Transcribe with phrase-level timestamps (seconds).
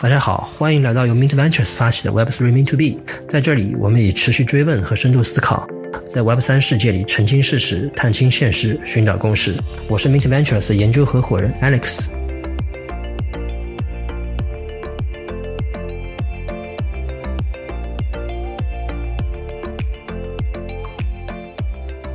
[0.00, 3.02] 大家好，欢迎来到由 Mint Ventures 发起的 Web3 Mean to Be。
[3.26, 5.66] 在这里，我们以持续追问和深度思考，
[6.08, 9.52] 在 Web3 世界里澄清事实、探清现实、寻找共识。
[9.88, 12.10] 我是 Mint Ventures 的研究合伙人 Alex。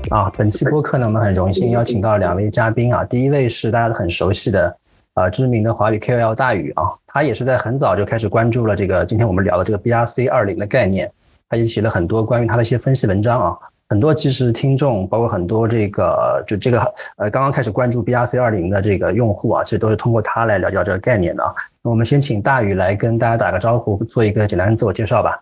[0.09, 3.03] 啊，本期播客呢，我们很荣幸邀请到两位嘉宾啊。
[3.03, 4.73] 第一位是大家都很熟悉的，
[5.15, 11.11] 呃，知名的华语 KOL 大宇啊，他也是在很早就开始关注了这个今天我们聊的这个 BRC 二零的概念，
[11.47, 13.57] 他也写了很多关于他的一些分析文章啊。
[13.89, 16.79] 很多其实听众，包括很多这个就这个
[17.17, 21.53] 呃刚刚开始关注 BRC 二零的这个用户啊，其实都是通过他来了解到这个概念的啊。
[21.83, 25.39] 那我们先请大宇来跟大家打个招呼，做一个简单的自我介绍吧。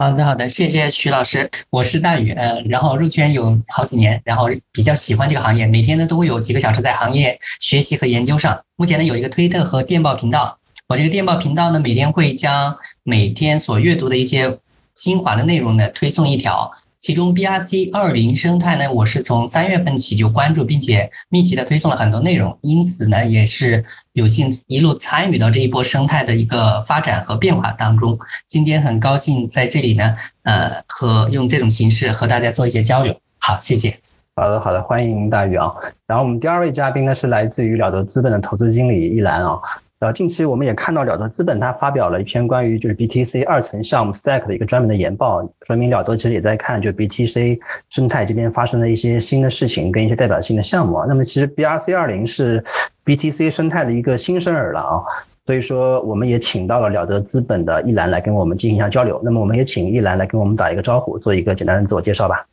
[0.00, 8.58] 好的，好的，谢谢徐老师，我是大宇，呃，然后入圈有好几年，然后比较喜欢这个行业，每天呢都会有几个小时在行业学习和研究上。
[8.76, 10.58] 目前呢有一个推特和电报频道，
[10.88, 14.58] 我这个电报频道呢每天会将每天所阅读的一些
[14.94, 16.72] 精华的内容呢推送一条。
[17.00, 28.18] 其中 BRC 二零生态呢，我是从三月份起就关注，并且密集的推送了很多内容，因此呢，也是有幸一路参与到这一波生态的一个发展和变化当中。
[28.46, 33.18] 今天很高兴在这里呢，呃，和用这种形式和大家做一些交流。
[33.38, 33.98] 好，谢谢。
[34.36, 35.72] 好的，好的，欢迎大宇啊。
[36.06, 39.58] 然后我们第二位嘉宾呢是来自于了得资本的投资经理一兰啊。
[40.00, 51.04] 呃，近期我们也看到了得资本它发表了一篇关于就是 BTC 二层项目 Stack 的一个专门的研报，说明了得其实也在看就 BTC 生态这边发生的一些新的事情跟一些代表性的项目。
[51.06, 52.64] 那么其实 BRC 二零是
[53.04, 55.04] BTC 生态的一个新生儿了啊，
[55.44, 59.20] 所以说我们也请到了了得资本的一兰来跟我们进行一下交流。
[59.22, 62.46] 那么我们也请一兰来跟我们打一个招呼，做一个简单的自我介绍吧。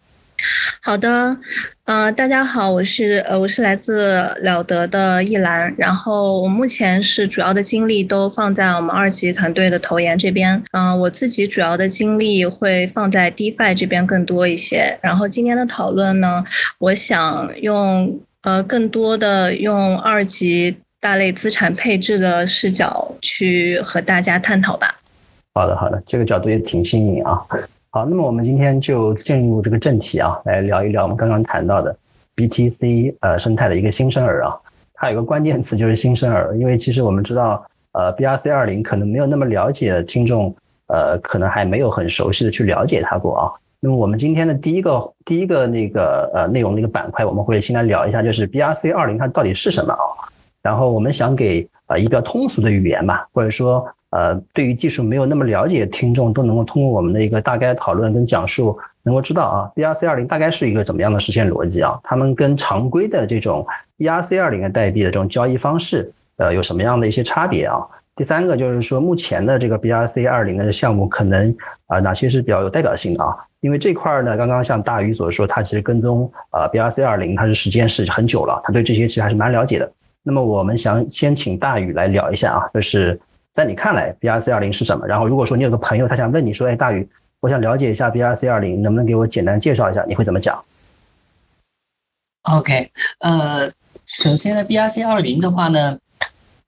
[0.87, 1.37] 好的，
[1.83, 14.97] 呃，大家好，我是呃，我是来自了得的易兰，然后我目前是主要的精力都放在我们二级团队的投研这边，嗯，我自己主要的精力会放在 DeFi 这边更多一些。
[15.01, 16.41] 然后今天的讨论呢，
[16.79, 24.95] 我想用呃更多的用二级大类资产配置的视角去和大家探讨吧。
[25.53, 27.41] 好的，好的，这个角度也挺新颖啊。
[27.89, 31.97] 好，那么我们今天就进入这个正题啊，来聊一聊我们刚刚谈到的
[32.35, 34.53] BTC 呃生态的一个新生儿啊。
[34.93, 40.53] 它有个关键词就是新生儿，因为其实我们知道，呃，BRC 二零可能没有那么了解的听众，
[40.87, 43.51] 呃，可能还没有很熟悉的去了解它过啊。
[43.79, 50.27] 那么我们今天的第一个第一个那个呃内容那个板块，我们会先来聊一下，就是 BRC 二零它到底是什么啊？
[50.61, 53.87] 然后我们想给啊一个通俗的语言吧，或者说。
[54.17, 61.99] 呃，对于技术没有那么了解的听众，都能够通过我们的一个大概讨论跟讲述，能够知道啊，BRC 二零大概是一个怎么样的实现逻辑啊？
[62.03, 63.63] 他们跟常规的这种
[63.99, 67.85] ERC 二零的代币的这种交易方式，呃，有什么样的一些差别啊？
[68.15, 73.37] 第三个就是说，目前的这个 BRC 二零的项目，可能啊哪些是比较有代表性的啊？
[73.59, 79.91] 因为这块呢，刚刚像大宇所说，他其实跟踪啊 BRC 二零，它是时间是很久了，他对这些其实还是蛮了解的。
[80.23, 83.19] 那么我们想先请大宇来聊一下啊，就是。
[83.57, 85.07] 在你看来，BRC 二零是什么？
[85.07, 87.09] 然后，如果说你有个朋友，他想问你说：“哎，大宇，
[87.39, 90.63] 我想了解一下 BRC 二零，能不能给我简单介绍一下？”你会怎么讲
[92.43, 92.91] ？OK，
[93.21, 93.67] 呃，
[94.05, 95.97] 首先呢，BRC 二零的话呢，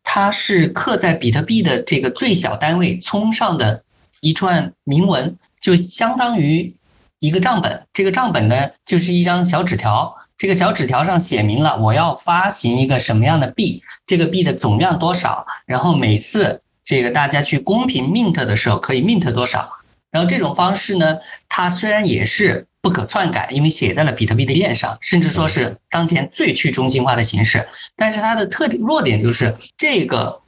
[0.03, 3.83] 它是刻在比特币的这个最小单位聪上的
[4.21, 6.73] 一串铭文，就相当于
[7.19, 7.85] 一个账本。
[7.94, 10.17] 这个账本呢，就是一张小纸条。
[10.39, 16.63] 这个小纸条上写明了我要发行一个什么样的币，这个币的总量多少，然后每次。
[16.89, 19.73] 这个大家去公平 mint 的时候可以 mint 多少？
[20.09, 30.41] 然后这种方式呢，它虽然也是不可篡改，因为写在了比特币的链上，甚至说是当前最去中心化的形式，但是它的特点弱点就是这个。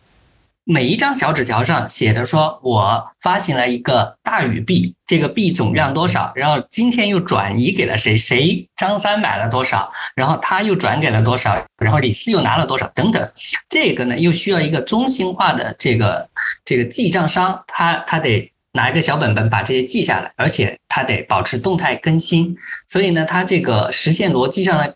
[0.64, 6.32] 每一张小纸条上写的说，我发行了一个大宇币，这个币总量多少？
[6.36, 8.16] 然后今天又转移给了谁？
[8.16, 9.92] 谁张三买了多少？
[10.16, 11.66] 然后他又转给了多少？
[11.78, 12.88] 然后李四又拿了多少？
[12.94, 13.32] 等等，
[13.70, 16.30] 这个呢又需要一个中心化的这个
[16.64, 22.56] 这个记账商，他他得拿一个小本本把这些记下来，而且他得保持动态更新。
[22.88, 24.94] 所以呢，它这个实现逻辑上呢。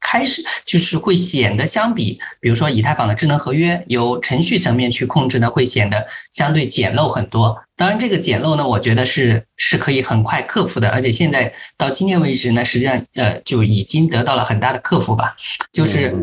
[0.00, 7.60] 开始就是会显得相比，比如说以太坊的智能合约由程序层面去控制呢，会显得相对简陋很多。
[7.76, 15.36] 当然，这个简陋呢，我觉得是是可以很快克服的，而且现在到今天为止呢，实际上呃就已经得到了很大的克服吧。
[15.72, 16.14] 就是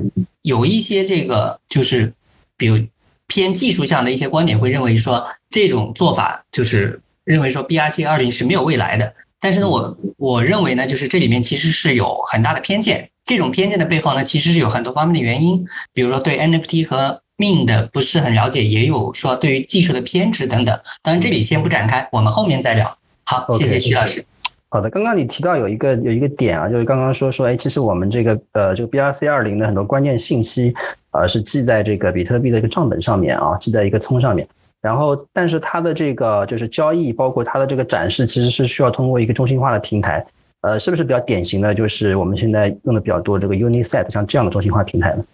[0.41, 2.13] 有一些这个就是
[2.57, 2.79] 比如
[3.27, 9.13] 偏技术上的一些观点会认为说这种做法就是认为说 BRC 二零是没有未来的。
[9.39, 13.09] 但是呢，我我认为呢，就是这里面其实是有很大的偏见。
[13.33, 20.79] 这种偏见的背后呢，其实是有很多方面的原因，比如说对 NFT 和命的不是很了解，也有说对于技术的偏执等等。
[21.01, 22.95] 当然这里先不展开，我们后面再聊。
[23.23, 24.23] 好，谢谢徐老师。
[24.69, 30.71] 好的，刚刚你提到有一个有一个点啊，就是刚刚说说，哎，其实我们这个呃，这个 BRC 二零的很多关键信息，
[31.09, 34.47] 呃，是记在这个比特币的一个账本上面啊，记在一个聪上面。
[34.79, 40.23] 然后，但是它的这个就是交易，包括它的这个展示，其实是需要通过一个中心化的平台。
[40.63, 45.25] 呃，是不是比较典型的就是我们现在用的比较多这个 Unisat 像这样的中心化平台呢？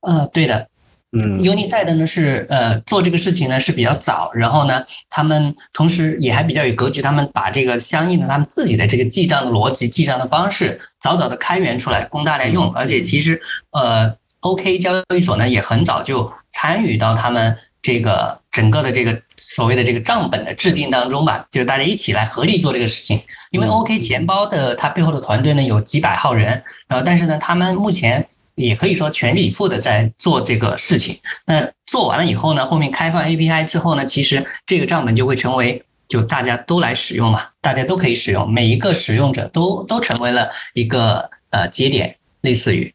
[0.00, 0.68] 呃，对的。
[1.12, 13.40] 嗯，Unisat 呢是呃做这个事情呢是比较早，然后呢，他们同时也还比较有格局，他们把这个相应的他们自己的这个记账的逻辑、记账的方式早早的开源出来供大家用，而且其实
[13.70, 17.56] 呃 OK 交易所呢也很早就参与到他们
[17.86, 23.22] 这个整个的这个所谓的这个账本的制定当中吧，就是大家一起来合力做这个事情。
[23.52, 28.28] 因为 OK 钱包的它背后的团队呢有几百号人，然后但是呢他们目前。
[28.56, 31.14] 也可以说全力以赴的在做这个事情。
[31.44, 42.94] 那做完了以后呢，后面开放 API 之后呢，其实这个账本就会成为就大家都来使用嘛，大家都可以使用，每一个使用者都都成为了一个呃节点，类似于。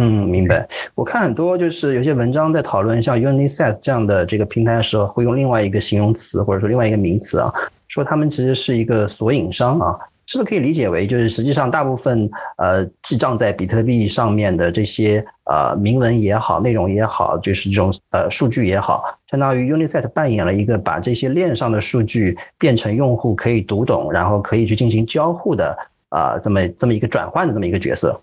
[0.00, 0.66] 嗯，明白。
[0.94, 7.52] 我看很多就是有些文章在讨论像 Unisat 这样的这个平台的时候，会用另外一个形容词或者说另外一个名词啊，
[7.86, 9.98] 说他们其实是一个索引商啊。
[10.26, 25.76] 是不是可以理解为，就是实际上大部分呃记账在比特币上面的这些呃铭文也好，内容也好，就是这种呃数据也好，相当于 Unisat 扮演了一个把这些链上的数据变成用户可以读懂，然后可以去进行交互的
[26.10, 28.16] 啊这么这么一个转换的这么一个角色。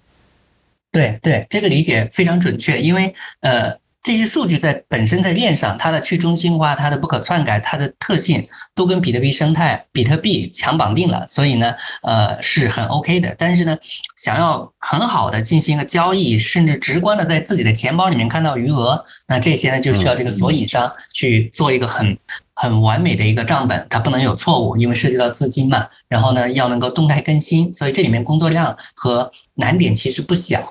[0.92, 3.78] 对对，这个理解非常准确，因为呃。
[4.04, 13.36] 这些数据在本身在链上，它的去中心化、它的不可篡改、它的特性都跟比特币生态、比特币强绑定了，所以呢，呃，是很 OK 的。
[13.38, 13.78] 但是呢，
[14.16, 22.18] 想要很好的进行一个交易，甚至直观的在自己的钱包里面看到余额，那这些呢就需要这个索引商去做一个很
[22.54, 25.86] 很完美的一个账本，它不能有错误，因为涉及到资金嘛。
[26.07, 30.63] 然后呢，要能够动态更新，所以这里面工作量和难点其实不小。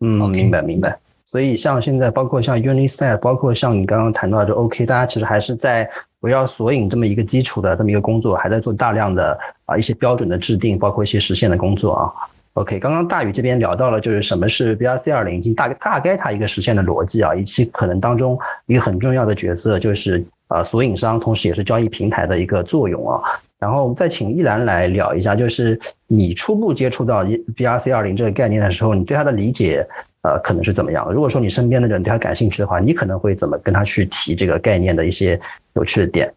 [0.00, 0.98] 嗯，明白明白。
[1.24, 5.86] 所以，像现在，包括像 Unisat，包括像你刚刚谈到的 OK，大家其实还是在
[6.20, 12.12] 围绕索引这么一个基础的这么一个工作，还在做大量的啊一些标准的制定，包括一些实现的工作啊。
[12.54, 23.20] OK，刚刚大宇这边聊到了，就是什么是 BRC 二零，大概大概它一个实现的逻辑啊，以及可能当中一个很重要的角色就是呃索引商，同时也是交易平台的一个作用啊。
[23.58, 29.86] 然后我们再请一兰来聊一下，就是你初步接触到 BRC 二零这个概念的时候，你对它的理解。
[30.22, 31.08] 呃，可能是怎么样？
[31.12, 35.40] 如果说你身边的人对它感兴趣的话，你可能会怎么跟他去提这个概念的一些
[35.74, 36.34] 有趣的点？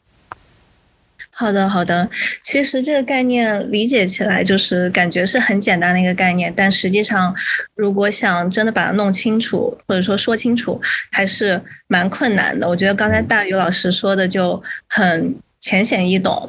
[1.32, 2.08] 好的，好的。
[2.44, 7.36] 其实这个概念理解起来就是感觉是很简单的一个概念，但实际上
[7.74, 10.80] 如果想真的把它弄清楚或者说说清楚，
[11.12, 12.70] 还是蛮困难的。
[12.70, 16.48] 我觉得刚才大宇老师说的就很浅显易懂。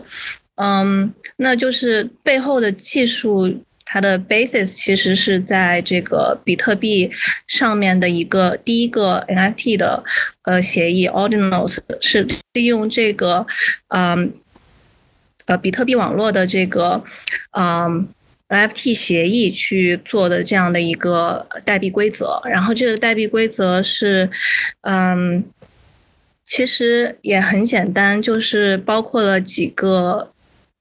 [0.56, 3.62] 嗯，那就是背后的技术。
[3.84, 7.10] 它的 basis 其实是在这个比特币
[7.46, 10.02] 上面的一个第一个 NFT 的
[10.44, 13.46] 呃协议 Ordinals 是利用这个
[13.88, 14.32] 嗯
[15.44, 17.04] 呃比特币网络的这个
[17.50, 18.08] 嗯
[18.48, 24.30] NFT 协议去做的这样的一个代币规则，然后这个代币规则是
[24.80, 25.44] 嗯
[26.46, 30.31] 其实也很简单，就是包括了几个。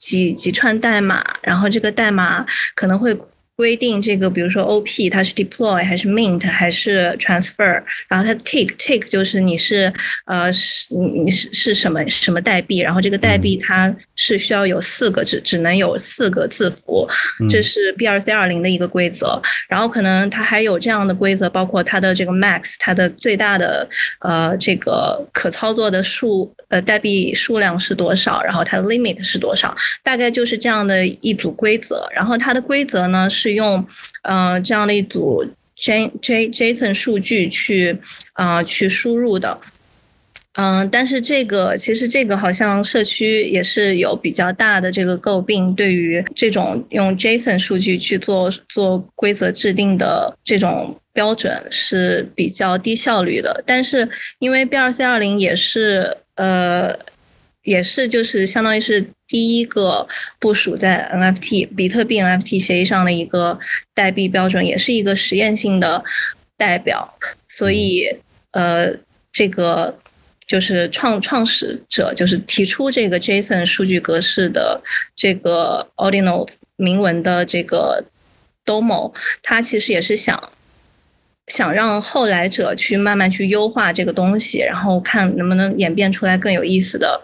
[0.01, 3.17] 几几串代码，然后这个代码可能会。
[3.61, 9.93] 规定这个，比如说 OP 它是 deploy 还是 mint 还是 transfer，然后它 take take 就是你是
[10.25, 17.07] 呃是你你是是什么什么代币，然后这个代币它是需要有四个只只能有四个字符，
[17.47, 19.39] 这是 BRC 二零的一个规则。
[19.69, 23.87] 然后可能它还有这样的规则，包括它的这个 max 它的最大的
[24.21, 32.09] 呃这个可操作的数呃代币数量是多少，然后它的 limit 是多少，大概就是这样的一组规则。
[32.11, 33.50] 然后它的规则呢是。
[33.53, 33.85] 用，
[34.23, 37.97] 呃，这样的一组 J J JSON 数据去，
[38.33, 39.59] 啊，去输入的，
[40.53, 53.63] 嗯，但是这个其实这个好像社区也是有比较大的这个诟病，对于这种用 JSON 数据去做做规则制定的这种标准是比较低效率的。
[53.65, 56.97] 但是因为 BRC 二零也是，呃。
[57.63, 60.05] 也是，就是相当于是第一个
[60.39, 63.57] 部署在 NFT 比特币 NFT 协议上的一个
[63.93, 66.03] 代币标准，也是一个实验性的
[66.57, 67.13] 代表。
[67.47, 68.13] 所以，
[68.51, 68.93] 呃，
[69.31, 69.97] 这个
[70.45, 74.81] 就是创创始者就是提出这个 JSON 数据格式的
[75.15, 76.45] 这个 Ordinal
[76.75, 78.03] 铭文的这个
[78.65, 80.51] Domo，他其实也是想。
[81.47, 87.19] 想让后来者去慢慢去优化这个东西，然后看能不能演变出来更有意思的，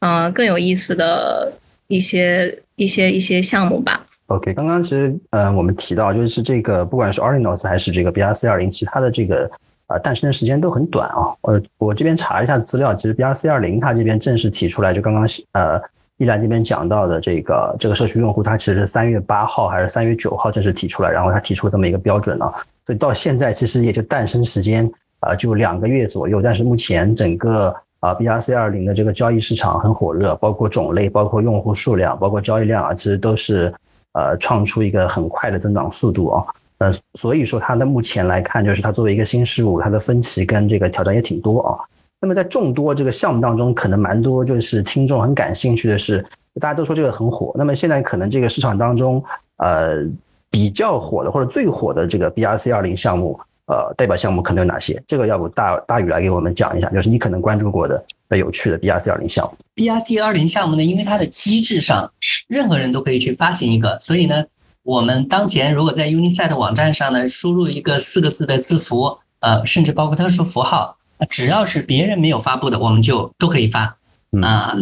[0.00, 1.52] 嗯，更有意思的
[1.88, 4.04] 一些一些一些项目吧。
[4.26, 9.50] OK，刚刚其实呃我们提到就是这个不管是 Orinos 还是这个 BRC 二零，其他的这个
[9.88, 11.34] 呃诞生的时间都很短啊。
[11.42, 15.80] 我我这边查了一下资料，其实 BRC 二零它这边正式提出来，就刚刚呃
[16.18, 22.54] 依兰这边讲到的这个这个社区用户，它其实是三月八号还是三月九号正式提出来，然后它提出这么一个标准啊，
[22.86, 24.88] 所以到现在其实也就诞生时间
[25.18, 33.72] 啊就两个月左右，但是目前整个啊，BRC 二零的这个交易市场很火热，包括种类、包括用户数量、包括交易量啊，其实都是。
[34.12, 36.44] 呃，创出一个很快的增长速度啊，
[36.78, 41.78] 呃，所以说它的目前来看，就是它作为一个新事物，它的分歧跟这个挑战也挺多啊。
[42.20, 46.26] 那么在众多这个项目当中，可能蛮多就是听众很感兴趣的是，
[46.60, 47.52] 大家都说这个很火。
[47.54, 49.22] 那么现在可能这个市场当中，
[49.58, 50.04] 呃，
[50.50, 53.38] 比较火的或者最火的这个 BRC 二零项目，
[53.70, 55.00] 呃，代表项目可能有哪些？
[55.06, 58.04] 这个要不大大宇来给我们讲一下，就是你可能关注过的。
[58.36, 62.12] 有趣的 BRC 二零项目，BRC 二零项目呢，因为它的机制上，
[62.46, 64.44] 任何人都可以去发行一个，所以呢，
[64.84, 70.96] 我们当前如果在 Unisat 网站上呢，输入一个四个字的字符，呃，甚至包括特殊符号，
[71.28, 73.96] 只要是别人没有发布的，我们就都可以发
[74.40, 74.76] 啊。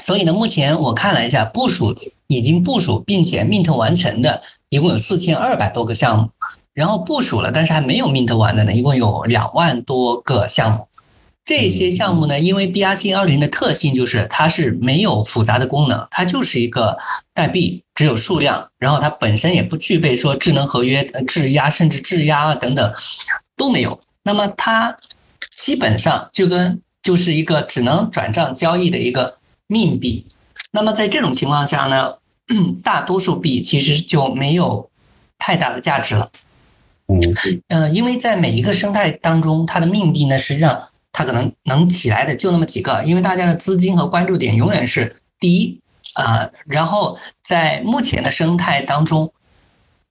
[0.00, 1.92] 所以呢，目前我看了一下，部署
[2.28, 6.30] 已经部署并且 mint 完成的，一共有四千二百多个项目，
[6.74, 10.88] 然后部署了但是还没有 mint 完的呢，一共有两万多个项目。
[11.44, 16.96] 这些项目呢，因为 BRC 二零的特性就是它是没有复杂的功能，它就是一个
[17.34, 22.94] 代币，只有数量，然后它本身也不具备说智能合约、质押甚至质押啊等等
[23.56, 24.00] 都没有。
[24.22, 24.96] 那么它
[25.56, 29.36] 基本上就跟就是一个只能转账交易的一个
[29.66, 30.24] 命币。
[30.70, 32.14] 那么在这种情况下呢，
[32.84, 34.88] 大多数币其实就没有
[35.38, 36.30] 太大的价值了。
[37.20, 40.88] 嗯，呃，因为在每一个生态当中，它的命币呢，实际上。
[41.14, 45.78] 它可能能起来的就那么几个，因为大家的资金和关注点永远是第一
[46.14, 46.48] 啊。
[46.64, 49.30] 然后在目前的生态当中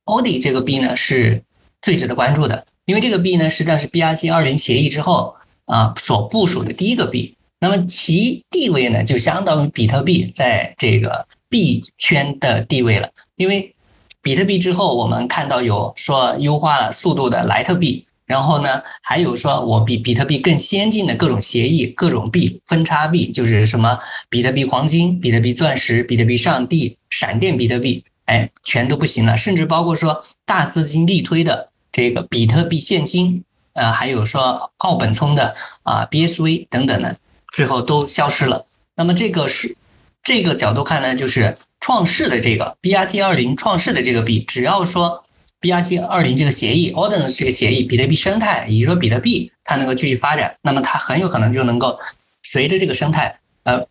[0.06, 1.42] ，OD 这个币呢是
[1.82, 7.36] 最值得关注的，因为这个币呢实际上是 BRC 二零协议之后啊所部署的第一个币。
[7.60, 13.74] 那么其地位呢就相当于比特币在这个币圈的地位了，因为
[14.22, 18.06] 比特币之后我们看到有说优化了速度的莱特币。
[18.28, 24.00] 然后呢，还有说我比比特币更先进的各种协议、各种币、分叉币，就是什么
[24.30, 29.36] 比特币黄金、比特币钻石、比特币上帝、闪电比特币，哎，全都不行了。
[29.36, 37.18] 甚至包括说大资金力推的这个比特币现金，呃，还有说奥本聪的啊 BSV 等等的，
[37.52, 38.66] 最后都消失了。
[38.96, 39.76] 那么这个是
[40.24, 45.26] 这个角度看呢，就是创世的这个 BRC 二零创世的这个币，只要说。
[45.62, 52.00] BRC 二零这个协议 o r d e n 这个协议，比特币生态，以及说比特币它能够继续发展，那么它很有可能就能够
[52.42, 53.86] 随着这个生态呃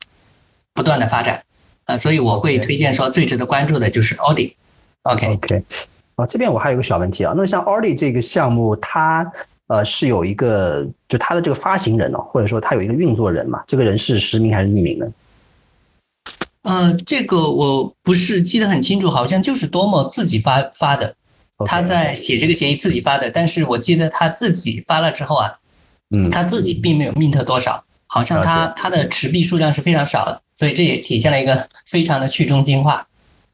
[0.74, 1.44] 不断的发展，
[1.84, 4.52] 呃，所以我会推荐说最值得关注的就是 Audi。
[5.02, 5.62] OK OK，
[6.16, 9.30] 啊，这边我还有个小问题啊，那像 Audi 这个项目，它
[9.68, 15.06] 呃是有一个就它的这个发行人哦，或者说它有一个运作人嘛，这个人是实名还是匿名呢？
[16.62, 21.14] 嗯，这个我不是记得很清楚，好像就是多么自己发发的。
[21.66, 25.52] 他在写这个协议自己发的，但是我记得他自己发了之后啊，
[26.16, 33.06] 嗯，他自己并没有 mint 多少，好像他他的持币数量是非常少的，所以这也体现了一个非常的去中心化。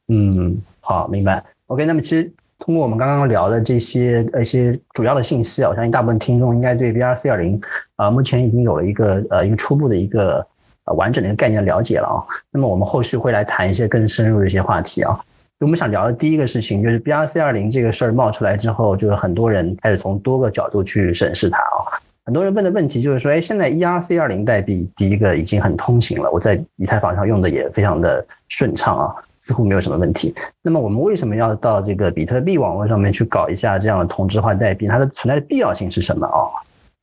[0.08, 1.44] 嗯，好，明白。
[1.66, 7.60] OK，那么其实通过我们刚刚聊的这些一些主要的信息啊，我相信大部分听众应该对 BRC 二零
[7.96, 10.46] 啊目前已经有了一个呃一个初步的一个
[10.86, 12.18] 呃完整的一个概念了解了啊。
[12.50, 15.16] 那么我们后续会来谈一些更深入的一些话题啊。
[15.60, 21.96] 我们想聊的第一个事情就是 BRC 二零这个事儿冒出来之后，就是很多人开始从多个角度去审视它啊。
[22.26, 30.34] 很多人问的问题就是说，哎，现在 ERC 二零代币第一个已经很通行了，我在以太坊上用的也非常的顺畅啊，似乎没有什么问题。
[30.60, 34.86] 那么我们为什么要到这个比特币网络上面去搞一下这样的同质化代币？
[34.86, 36.50] 它的存在的必要性是什么啊？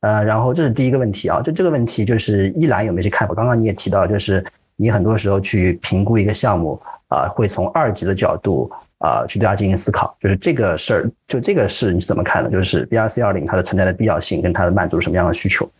[0.04, 1.40] 呃，然后这是第一个问题啊。
[1.40, 3.34] 就这个问题，就是一兰有没有去看法？
[3.34, 4.44] 刚刚你也提到，就是
[4.76, 6.78] 你很多时候去评估一个项目。
[7.08, 8.68] 啊，会从二级的角度
[8.98, 12.50] 啊去对它进行思考，就是这个事儿，就这个事你是怎么看的？
[12.50, 15.70] 就是 BRC 二零它的存在的必要性跟它的满足什么样的需求？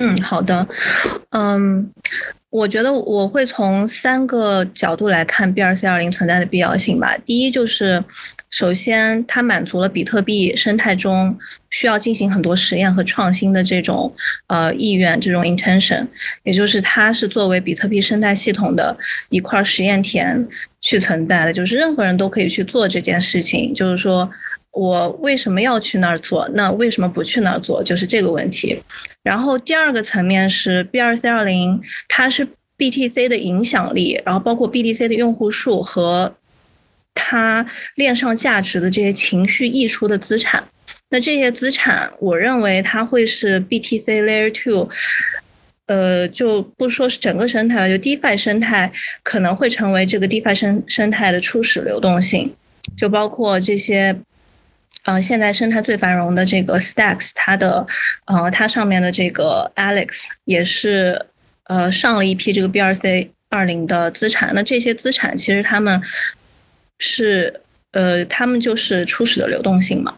[0.00, 0.66] 嗯，好的，
[1.30, 1.90] 嗯，
[2.50, 7.16] 我觉得我会从三个角度来看 BRC 二零存在的必要性吧。
[7.24, 8.02] 第一就是。
[8.52, 11.38] 首先，它满足了比特币生态中
[11.70, 14.12] 需要进行很多实验和创新的这种
[14.48, 16.04] 呃意愿，这种 intention，
[16.42, 20.44] 也就是它是作为比特币生态系统的一块实验田
[20.80, 23.72] 去存在的，就是任何人都可以去做这件事情。
[23.72, 24.28] 就是说，
[24.72, 26.48] 我为什么要去那儿做？
[26.54, 27.82] 那为什么不去那儿做？
[27.82, 28.80] 就是这个问题。
[29.22, 32.46] 然后第二个层面是 B 二 C 二零，它是
[32.78, 36.36] BTC 的影响力，然后包括 BTC 的用户数和
[37.14, 40.68] 它链上价值的这些情绪溢出的资产。
[41.10, 44.88] 那这些资产，我认为它会是 BTC Layer Two。
[45.86, 48.92] 呃，就不说是整个生态吧，就 DeFi 生态
[49.24, 52.54] 可能会成为这个 DeFi 生生态的初始流动性，
[52.96, 54.16] 就包括这些，
[55.04, 57.86] 呃，现在生态最繁荣的这个 Stacks，它的，
[58.26, 61.26] 呃，它上面的这个 Alex 也是，
[61.64, 66.00] 呃，上了一批这个 BRC 二零的资产，那这些资产其实他们
[66.98, 67.60] 是，
[67.92, 70.14] 呃，他们就是初始的流动性嘛，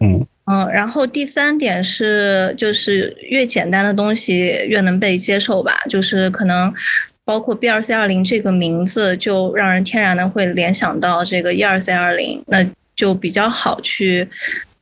[0.00, 0.26] 嗯。
[0.50, 5.78] 嗯，然后第三点是，就是越简单的东西越能被接受吧。
[5.90, 6.72] 就是可能
[7.22, 12.66] 包括 B 二 C 二零这个名字，就让人天然的会联想到这个一二 C 二零，那
[12.98, 14.28] 就比较好去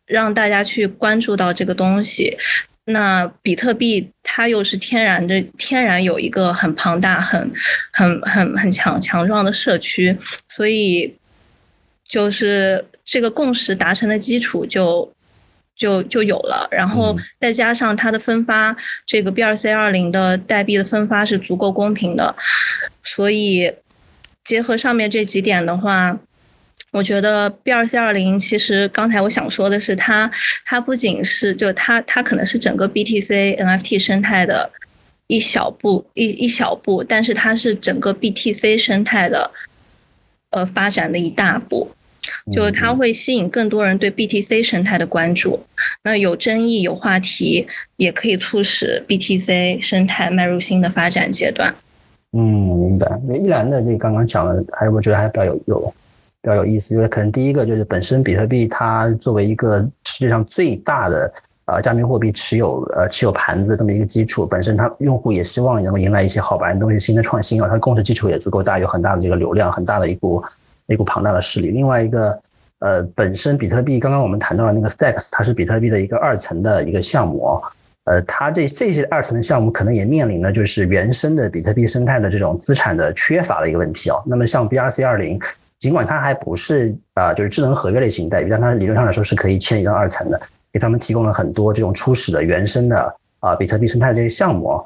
[0.06, 2.34] 让大家去关注到这个东西。
[2.86, 7.52] 那比特币它又是天然的，天然有一个很庞大、很
[7.92, 10.16] 很很很强强壮的社区，
[10.48, 11.14] 所以
[12.02, 15.12] 就是这个共识达成的基础就。
[15.78, 22.34] 就就有了，然后再加上它的分发，这个 B 二 C 二零的代币的分发是足够公平的，
[23.02, 23.70] 所以
[24.42, 26.18] 结合上面这几点的话，
[26.92, 30.30] 我觉得 B 二 C 二零其实刚才我想说的是，它
[30.64, 34.70] 它不仅是就它它可能是整个 BTC NFT 生态的
[35.26, 39.50] 一小步一一小步，但是它是整个 BTC 生态的
[40.50, 41.90] 呃发展的一大步。
[42.52, 45.64] 就是它会吸引更多人对 BTC 生态的关注，
[46.02, 47.66] 那有争议有话题，
[47.96, 51.74] 也可以促使 BTC 生态迈入新的发展阶段。
[52.32, 53.20] 嗯，明白。
[53.28, 55.94] 那一兰的这刚刚讲的，还我觉得还比较有有
[56.46, 61.32] 比较有意思，因为可能第一个就是本身比特币它作为一个世界上最大的
[61.64, 70.40] 呃加密货币持有呃持有盘子这么一个基础，本身它用户也希望能够迎来一些好玩的东西、新的创新啊，它的共识基础也足够大，有很大的这个流量，很大的一股。
[70.88, 71.72] 一股庞大的势力。
[71.72, 72.40] 另外一个，
[72.78, 77.60] 呃，本身比特币刚刚我们谈到了那个 Stacks，它是比特币的一个二层的一个项目。
[78.04, 84.22] 呃，它这这些二层的项目可能也面临了就是原生的比特币生态的这种资产的缺乏的一个问题哦。
[84.24, 85.40] 那么像 BRC 二零，
[85.78, 90.40] 尽管它还不是啊，就是智能合约类型代币，但它理论上来说是可以迁移到二层的，
[90.72, 94.82] 给他们提供了很多这种初始的原生的啊比特币生态这些项目。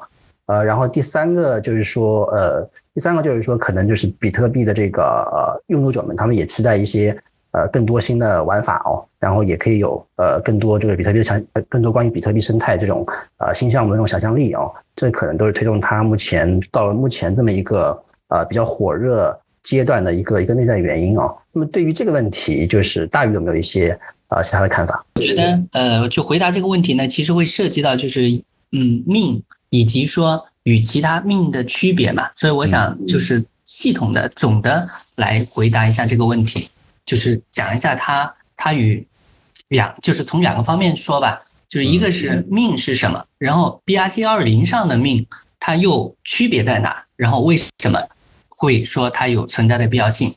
[0.47, 7.17] 呃，然后第三个就是说，呃，第三个就是说，可能就是比特币的这个呃拥有者们，他们也期待一些
[7.51, 13.05] 呃更多新的玩法哦，然后也可以有呃更多这个比特币的想，更多关于比特币生态这种
[13.37, 21.35] 呃新项目的那种想象力哦，这可能都是推动它目前到了目前这么一个呃比较火热阶段的一个一个内在原因哦。
[21.51, 25.05] 那么对于这个问题，就是大宇有没有一些啊其他的看法？
[25.15, 28.29] 我觉得呃，就回答这个问题呢，其实会涉及到就是
[28.71, 29.43] 嗯命。
[29.73, 36.67] 以及说与其他命的区别嘛，所以我想就是系统的总的来回答一下这个问题，
[37.05, 39.07] 就是讲一下它它与
[39.69, 45.25] 两就是从两个方面说吧，就是一个是命是什么，然后 BRC 二零上的命
[45.57, 47.97] 它又区别在哪，然后为什么
[48.61, 50.35] 会说它有存在的必要性？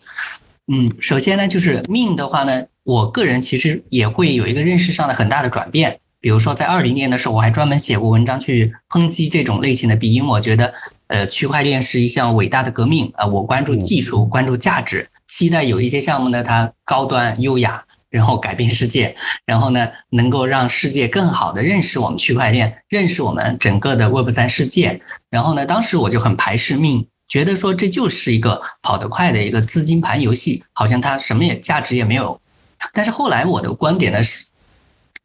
[0.73, 6.01] 嗯，首先呢，就是命的话呢，我个人其实也会有一个认识上的很大的转变。
[6.23, 10.73] 比如说，在二零年的时候，我还专门写过文章去抨击这种类型的币，因为我觉得，
[11.09, 13.27] 呃，区块链是一项伟大的革命啊。
[13.27, 25.03] 我关注技术，关注价值，期待有一些项目呢，它高端优雅，然后改变世界，然后呢，能够让世界更好的认识我们区块链，认识我们整个的 Web 三世界。
[25.31, 32.41] 然后呢，当时我就很排斥命，觉得说这就是一个跑得快的一个资金盘游戏，好像它什么也价值也没有。
[32.93, 34.47] 但是后来我的观点呢是。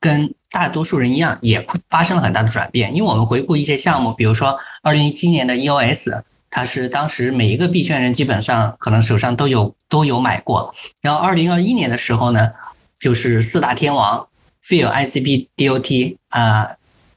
[0.01, 2.95] 跟大多数人一样，也发生了很大的转变。
[2.95, 10.73] 因为我们回顾一些项目，比如说二零一七年的 EOS，它是当时每一个币圈人基本上可能手上都有都有买过。
[11.01, 12.53] 然后二零二一年的时候呢，
[12.97, 14.25] 就是四大天王
[14.63, 16.69] f e e l ICP、DOT 啊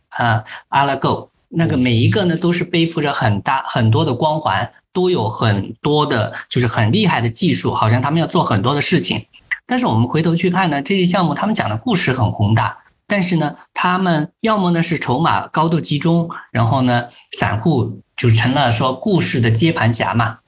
[0.09, 9.27] 啊 Algo，那个每一个呢都是背负着很大很多的光环，都有很多的就是很厉害的技术，好像他们要做很多的事情。
[9.67, 17.05] 但是我们回头去看呢，这些项目他们讲的故事很宏大，但是呢，他们要么呢是筹码高度集中，然后呢，
[17.39, 20.39] 散户就成了说故事的接盘侠嘛，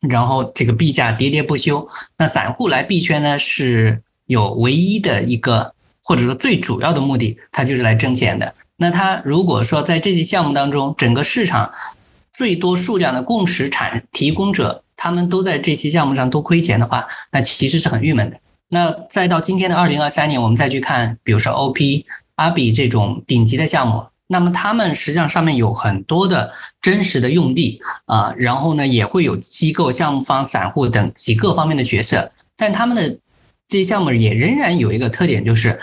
[0.00, 1.88] 然后这个币价喋喋不休。
[2.18, 8.54] 那散户来币圈呢，是有唯一的一个或者说最主要的目的，他就是来挣钱的。
[8.76, 11.72] 那他如果说在这些项目当中，整个市场
[12.32, 14.82] 最多数量的共识产提供者。
[14.98, 18.40] 他们都在这些项目上都亏钱的话，那其实是很郁闷的。
[18.70, 33.18] 那再到今天的二零二三年，我们再去看，比如说 OP、阿比这种顶级的项目，那么他们实际上上面有很多的真实的用地啊，然后呢也会有机构、项目方、散户等几个方面的角色，但他们的
[33.68, 35.78] 这些项目也仍然有一个特点，就是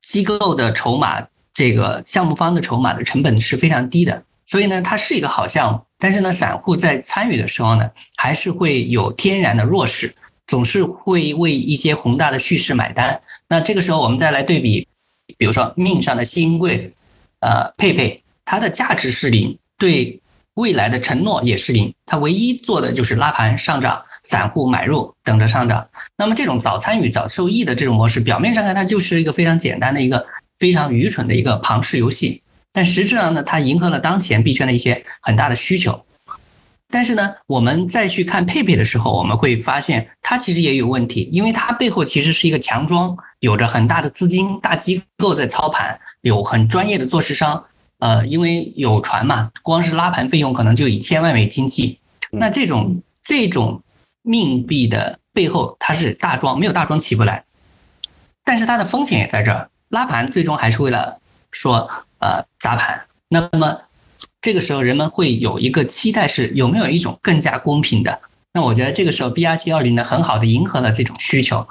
[0.00, 5.80] 机构的筹码，这个项目方的筹码的成本是非常低的，所以呢，它是一个好项目。
[5.98, 10.14] 但是呢，散户在参与的时候呢，还是会有天然的弱势。
[10.46, 13.22] 总是会为一些宏大的叙事买单。
[13.48, 14.84] 那这个时候，我们再来对比，
[15.38, 16.92] 比如说命上的新贵，
[17.38, 20.20] 呃，佩佩，它的价值是零，对
[20.54, 25.88] 未来的承诺也是零，它唯一做的就是拉盘上涨，散户买入等着上涨。
[26.16, 30.26] 那么这种早参与早受益的这种模式，表面上看它就是一个非常简单的一个
[30.60, 36.04] 非常愚蠢的一个庞氏游戏，但实质上呢，它迎合了当前币圈的一些很大的需求。
[36.92, 47.64] 但是呢，我们再去看佩佩的时候，我们会发现它其实也有问题，因为它背后其实是一个强庄，有着很大的资金、大机构在操盘，有很专业的做市商。
[48.00, 51.98] 呃，因为有船嘛，光是拉盘费用可能就以千万美金计。
[52.32, 53.82] 那这种这种
[54.22, 57.44] 命币的背后，它是大庄，没有大庄起不来。
[58.42, 63.04] 但是它的风险也在这儿，拉盘最终还是为了说呃砸盘。
[63.28, 63.82] 那么。
[64.42, 68.20] 这个时候，人们会有一个期待，是有没有一种更加公平的？
[68.54, 71.68] 那我觉得这个时候，BRC 二零呢，很好的迎合了这种需求，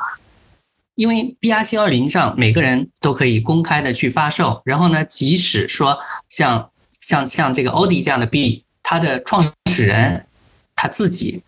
[0.94, 5.98] 因为 BRC 二零上每个人都可以公开的去发售，然后呢，即使说
[6.30, 6.70] 像
[7.02, 10.28] 像像这个欧迪这样的币，它的创始人
[10.76, 11.42] 他自己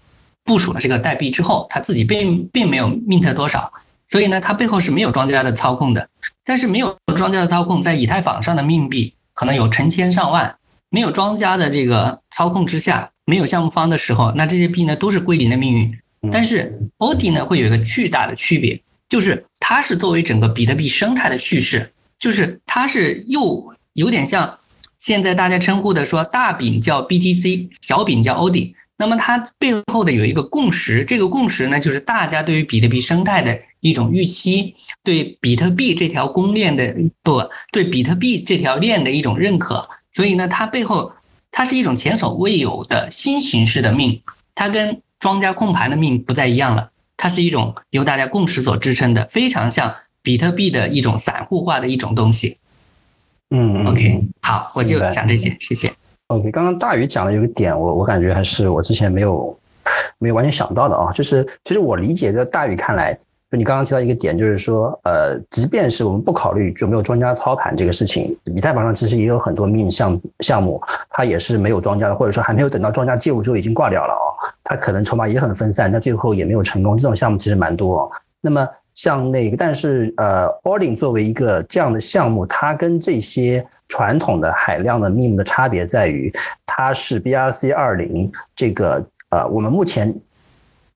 [0.44, 3.72] 部署了这个代币之后，他自己并并没有 mint 多少，
[4.08, 6.10] 所以呢，它背后是没有庄家的操控的。
[6.44, 10.56] 但是没有庄家的操控，在以太坊上的命币可能有成千上万。
[10.90, 15.98] 没有庄家的这个操控之下，没有项目方的时候，那这些币呢都是归零的命运。
[16.30, 24.60] 但是 OD 呢会有一个巨大的区别，就是它是作为整个比特币生态的叙事，就是它是又有点像
[25.00, 28.74] 现在大家称呼的说大饼叫 BTC，小饼叫 OD。
[29.02, 39.90] 那么它背后的有一个共识，这个共识呢就是大家对于比特币生态的一种预期，对比特币这条公链的不对比特币这条链的一种认可。
[40.12, 41.14] 所以呢，它背后
[41.50, 44.22] 它是一种前所未有的新形式的命，
[44.54, 52.58] 它跟庄家控盘的命不再一样了，它是一种由大家共识所支撑的，非常像比特币的一种散户化的一种东西。
[53.50, 55.92] 嗯，OK，好，我就讲这些，谢谢。
[56.32, 59.58] OK，刚刚大宇讲的有个点，我我感觉还是我之前没有
[60.18, 63.18] 没有完全想到的啊，就是其实我理解在大宇看来。
[63.52, 74.24] 就你刚刚提到一个点，就是说，呃，即便是我们不考虑有没有庄家操盘这个事情，以太坊上其实也有很多命项项目，它也是没有庄家的，或者说还没有等到庄家介入就已经挂掉了哦，
[74.64, 78.10] 它可能筹码也很分散，但最后也没有成功，这种项目其实蛮多。
[78.40, 78.66] 那么
[78.96, 86.34] 像那个，但是呃 a l l i n 作为一个这样的项目，它跟这些传统的海量的命的差别在于，
[86.66, 90.12] 它是 BRC 二零这个呃，我们目前。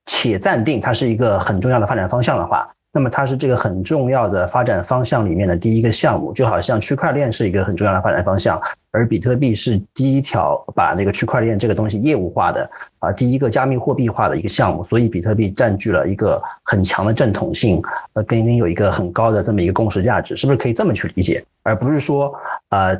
[0.08, 8.62] 且暂定它是一个很重要的发展方向的话，那么它是这个很重要的发展方向里面的第一个项目，就好像区块链是一个很重要的发展方向，
[8.95, 17.81] 而比特币是第一条把那个区块链这个东西业务化的啊，第一个加密货币化的一个项目，所以比特币占据了一个很强的正统性，
[18.13, 21.43] 呃，跟应有一个很高的这么一个共识价值，是不是可以这么去理解？
[21.63, 22.34] 而不是说，
[22.69, 22.97] 呃，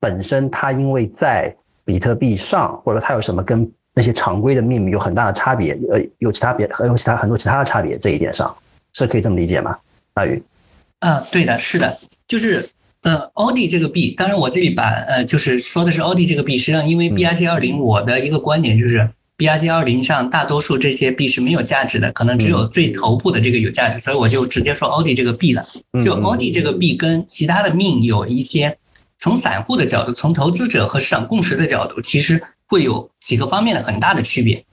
[0.00, 8.52] 本身它因为在比特币上，或者它有什么跟那些常规的命名有很大的差别，呃，有其他别，还有其他很多其他的差别，这一点上
[8.92, 9.78] 是可以这么理解吗？
[10.14, 10.42] 大宇？
[10.98, 11.96] 啊，对的，是的，
[12.26, 12.68] 就是
[13.02, 25.64] 呃，奥迪这个币，当然我这里把呃，就是说的是奥迪这个币，实际上因为 BRC 二零，我的一个观点就是 BRC 二零上大多数这些币是没有价值的，可能只有最头部的这个有价值，所以我就直接说奥迪这个币了。
[26.02, 28.78] 就奥迪这个币跟其他的命有一些。
[29.20, 34.64] 从散户的角度，从投资者和市场共识的角度，其实会有几个方面的很大的区别。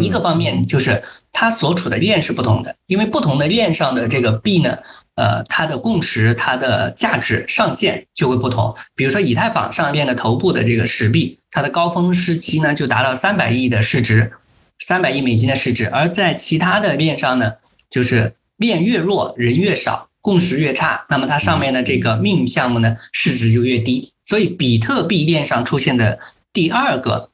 [0.00, 4.78] 一个方面就是它所处的链是不同的，因为不同的链上的这个币呢，
[5.14, 8.74] 呃，它的共识、它的价值上限就会不同。
[8.94, 14.32] 比如说，以太坊上链的头部的这个十币，它的高峰时期呢就达到三百亿的市值，
[14.78, 17.54] 三百亿美金的市值；而在其他的链上呢，
[17.88, 20.08] 就是链越弱，人越少。
[20.22, 24.12] 共识越差，那么它上面的这个命项目呢，市值就越低。
[24.22, 26.18] 所以比特币链上出现的
[26.52, 27.29] 第二个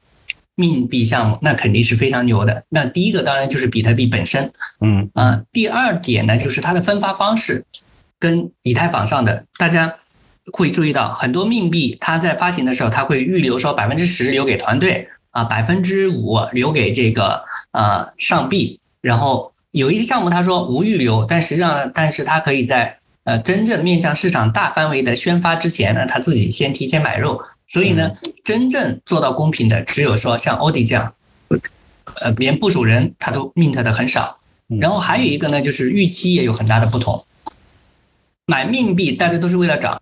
[0.57, 2.65] 命币项目，那肯定是非常牛的。
[2.67, 5.41] 那第一个当然就是比特币本身，嗯啊。
[5.53, 7.63] 第二点呢，就是它的分发方式
[8.19, 9.95] 跟以太坊上的，大家
[10.51, 19.53] 会注意到很多命币，它在发行的时候，它会预留说百分之十留给团队啊，百分之五留给这个呃上币，然后。
[19.71, 27.39] 有一些项目他说无预留，但实际上，但是它可以在呃真正面向市场大范围的宣发之前呢，他自己先提前买入。
[27.67, 31.13] 所以呢，真正做到公平的，只有说像奥迪这样，
[32.21, 34.39] 呃，连部署人他都 mint 的很少。
[34.79, 37.25] 然后还有一个呢，就是预期也有很大的不同。
[38.45, 40.01] 买命币大家都是为了涨，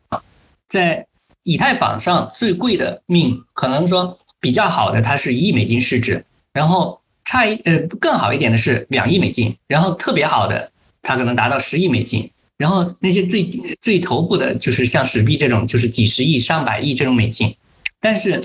[0.68, 1.08] 在
[1.44, 13.44] 以太坊上最贵的命，可能说比较好的它是一亿美金市值，然后差一呃更好一点的是两亿美金，然后特别好的它可能达到十亿美金，然后那些最
[13.82, 17.56] 最头部的就是像史币这种就是几十亿上百亿这种美金，
[18.00, 18.42] 但是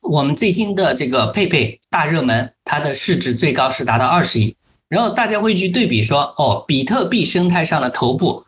[0.00, 4.54] 我们最新的这个佩佩大热门，它的市值最高是达到二十亿，
[4.88, 8.44] 然后大家会去对比说哦，比特币生态上的头部。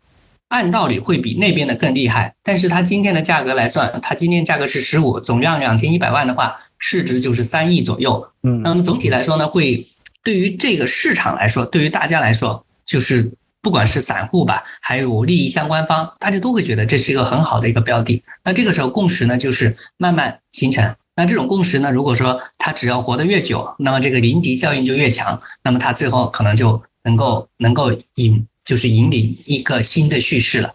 [0.49, 8.27] 按道理会比那边的更厉害，但是它今天的价格来算，它今天价格是十五，总量两千一百万的话，市值就是三亿左右。
[8.43, 9.87] 嗯，那么总体来说呢，会
[10.25, 13.31] 对于这个市场来说，对于大家来说，就是
[13.63, 18.23] 不管是散户吧，还有利益相关方，大家都会觉得这是一个很好的一个标的。
[18.45, 20.95] 那这个时候共识呢，就是慢慢形成。
[21.17, 28.47] 那这种共识呢，如果说它只要活得越久，那么这个临敌效应就越强，那么它最后可能就能够能够引。
[28.69, 30.75] 就是引领一个新的叙事了。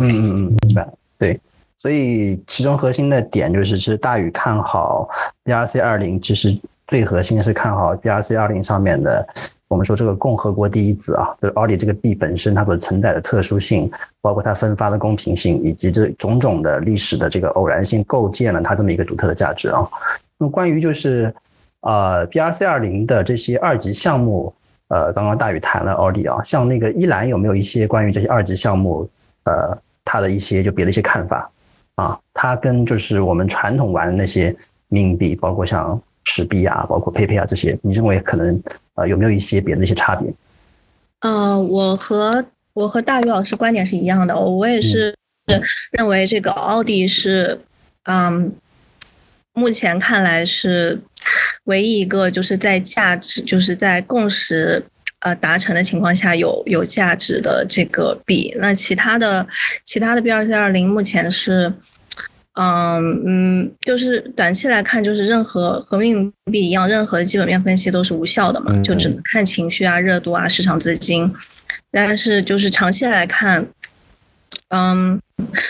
[0.00, 0.88] 嗯嗯嗯，明白。
[1.18, 1.38] 对，
[1.76, 5.06] 所以其中核心的点就是，其实大宇看好
[5.44, 9.28] BRC 二零，其实最核心是看好 BRC 二零上面的。
[9.74, 19.84] 我们说这个共和国第一子啊，就是奥迪这个币本身它所承载的特殊性，包括它分发的公平性，以及这种种的历史的这个偶然性，构建了它这么一个独特的价值啊。
[20.38, 21.34] 那么关于就是
[21.80, 24.54] 呃 BRC 二零的这些二级项目。
[24.88, 29.08] 呃，刚刚大宇谈了奥迪啊，像那个依兰有没有一些关于这些二级项目，
[29.44, 31.50] 呃，他的一些就别的一些看法
[31.96, 32.16] 啊？
[32.32, 34.54] 他跟就是我们传统玩的那些
[34.90, 38.62] 冥币，包括像史币啊，包括佩佩啊这些，你认为可能
[38.94, 40.32] 呃有没有一些别的一些差别？
[41.20, 45.16] 嗯，我和我和大宇老师观点是一样的，我也是
[45.92, 47.60] 认为这个奥迪是，
[48.04, 48.54] 嗯，
[49.52, 51.00] 目前看来是。
[51.64, 54.84] 唯一一个就是在价值，就是在共识
[55.20, 59.46] 呃达成的情况下有有价值的这个币，那其他的
[59.82, 61.72] 其他的 B 二 C 二零目前是，
[62.54, 71.34] 嗯嗯，就是短期来看，就是任何和命币一样，任何的基本面分析都是无效的嘛，就只能看情绪啊、热度啊、市场资金，
[71.90, 73.66] 但是就是长期来看，
[74.68, 75.20] 嗯，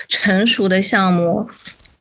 [0.08, 1.48] 成熟的项目。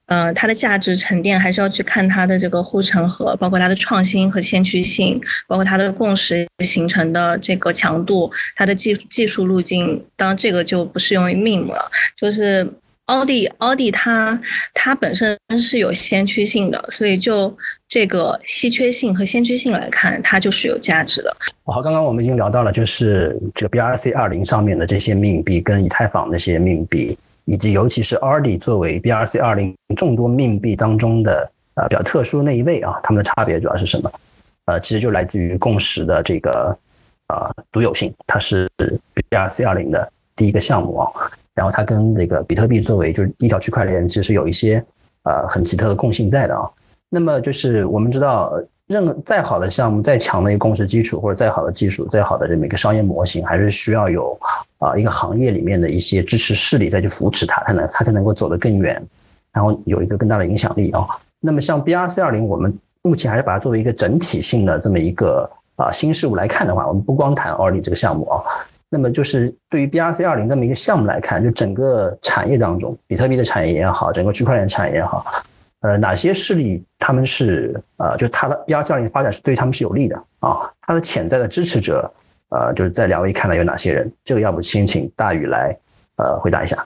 [0.07, 10.05] 呃，它的价值沉淀还是要去看它的这个护城河，包括它的创新和先驱性，包括它的共识形成的这个强度，它的技技术路径。
[10.17, 11.89] 当然，这个就不适用于 MIM 了。
[12.17, 12.69] 就是
[13.05, 14.39] 奥迪，奥迪它
[14.73, 17.55] 它本身是有先驱性的，所以就
[17.87, 21.35] 这个稀缺性和先驱性来看，它就是有价值的。
[21.65, 27.17] 好，刚刚我们已经聊到了，就是这个 BRC 二零上面的这些命币跟以太坊那些命币。
[27.45, 34.09] 以及尤其是 RD 作为 BRC 二零众多命币当中的呃比较特殊那一位啊，他们的差别主要是什么？
[34.63, 36.73] 呃，其实就来自于共识的这个
[37.27, 38.65] 呃独有性，它是
[39.29, 41.11] BRC 二零的第一个项目啊。
[41.55, 44.83] 然后它跟这个比特币作为就是一条区块链，其实有一些
[45.23, 46.69] 呃很奇特的共性在的啊。
[47.09, 48.53] 那么就是我们知道。
[48.87, 54.37] 任何再好的项目，再强的一个共识基础，或者再好的技术，再好的这么一个商业模型，还是需要有
[54.77, 59.01] 啊一个行业里面的一些支持势力再去扶持它，它能它才能够走得更远，
[59.53, 61.07] 然后有一个更大的影响力啊。
[61.39, 68.43] 那么像 BRC 二零，我们目前还是把它作为一个整体性的这么一个啊新事物来看的话，我们不光谈奥利这个项目啊，
[68.93, 75.25] 那么就是对于 BRC 二零这么一个项目来看，就整个产业当中，比特币的产业也好，整个区块链产业也好。
[75.79, 80.69] 呃，哪些势力他们是呃，就它的 B R C 二零发展是对他们是有利的啊？
[80.84, 82.13] 它的潜在的支持者，
[82.49, 84.13] 呃，就是在两位看来有哪些人？
[84.23, 85.75] 这个要不先请大宇来
[86.17, 86.86] 呃回答一下。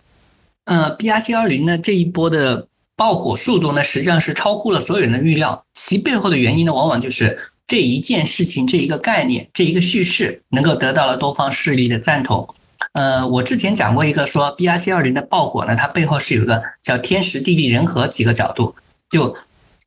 [0.64, 5.66] 呃，B R C 二零呢这一波的爆火速度呢，实际上是超乎了所有人的预料。
[5.76, 12.56] 其背后的原因呢，往往就是这一件事情、这一个概念、这一个叙事，能够得到了多方势力的赞同。
[12.94, 18.76] 呃，我之前讲过一个说 B R C 二零的爆火呢，它背后是有一个叫天时地利人和几个角度。
[19.10, 19.36] 就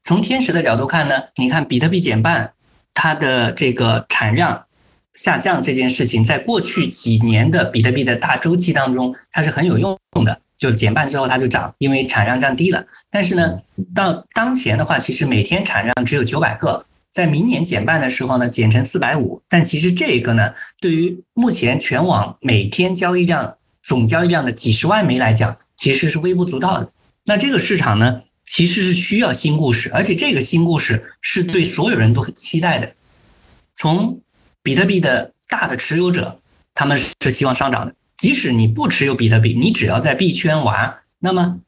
[0.03, 2.53] 从天时的角度看呢，你看比特币减半，
[2.93, 4.67] 它的这个产量
[5.15, 10.41] 下降这件事情，在过去几年的比特币的大周期当中，它是很有用的。
[10.59, 12.85] 就减半之后它就涨，因为产量降低了。
[13.11, 13.61] 但是呢，
[13.95, 19.43] 到当前的话，其实每天产量只有九百个，在明年减半的时候呢，减成四百五。
[19.49, 26.93] 但其实这个呢，对于目前全网每天交易量总交易量的几十万枚来讲，其实是微不足道的。
[27.25, 28.23] 那这个市场呢？
[28.47, 32.95] 其实是需要新故事，而且这个新故事是对所有人都很期待的。
[33.77, 34.23] 从
[34.65, 36.41] 比特币的大的持有者，
[36.75, 37.95] 他们是希望上涨的。
[38.19, 41.61] 即使你不持有比特币，你只要在币圈玩，那么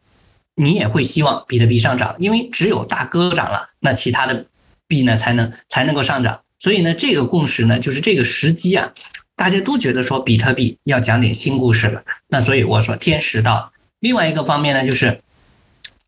[0.56, 4.46] 你也会希望比特币上涨，因为只有大哥涨了，那其他的
[4.92, 6.42] 币呢才能才能够上涨。
[6.58, 8.92] 所以呢，这个共识呢，就是这个时机啊，
[9.34, 12.04] 大家都觉得说比特币要讲点新故事了。
[12.28, 13.72] 那所以我说天时到。
[14.00, 15.20] 另外一个方面呢，就是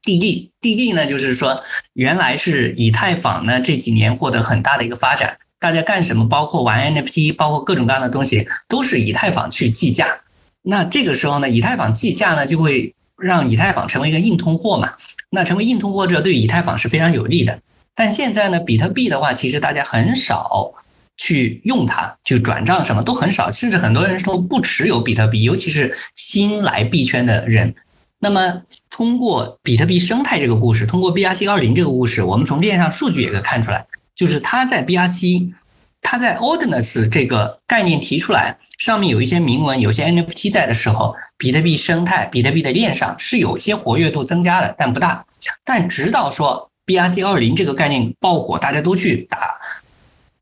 [0.02, 0.50] 地利。
[0.60, 1.56] 地利呢，就是说
[1.94, 10.20] 原来是以太坊呢这几年获得很大的一个发展，大家干什么，包括玩 NFT，包括各种各样的东西，都是以太坊去计价。
[10.62, 14.94] 那这个时候呢，以太坊计价呢，就会让以太坊成为一个硬通货嘛。
[15.30, 17.60] 那成为硬通货，这对以太坊是非常有利的。
[17.94, 20.72] 但现在呢，比特币的话，其实大家很少
[21.16, 27.74] 去用它，就转账什么都很少，甚至很多人都不持有比特币，尤其是新来币圈的人。
[28.18, 35.52] 那么，通过比特币生态这个故事，通过 BRC 二零这个故事，我们从链上数据也可以看出来，就是它在 BRC，
[36.02, 45.24] 它在 Ordinance 这个概念提出来，上面有一些铭文，有些 NFT 在的时候，比特币生态、比特币的链上是有些活跃度增加的，但不大。
[45.64, 46.70] 但直到说。
[46.86, 49.58] BRC 二零这个概念爆火，大家都去打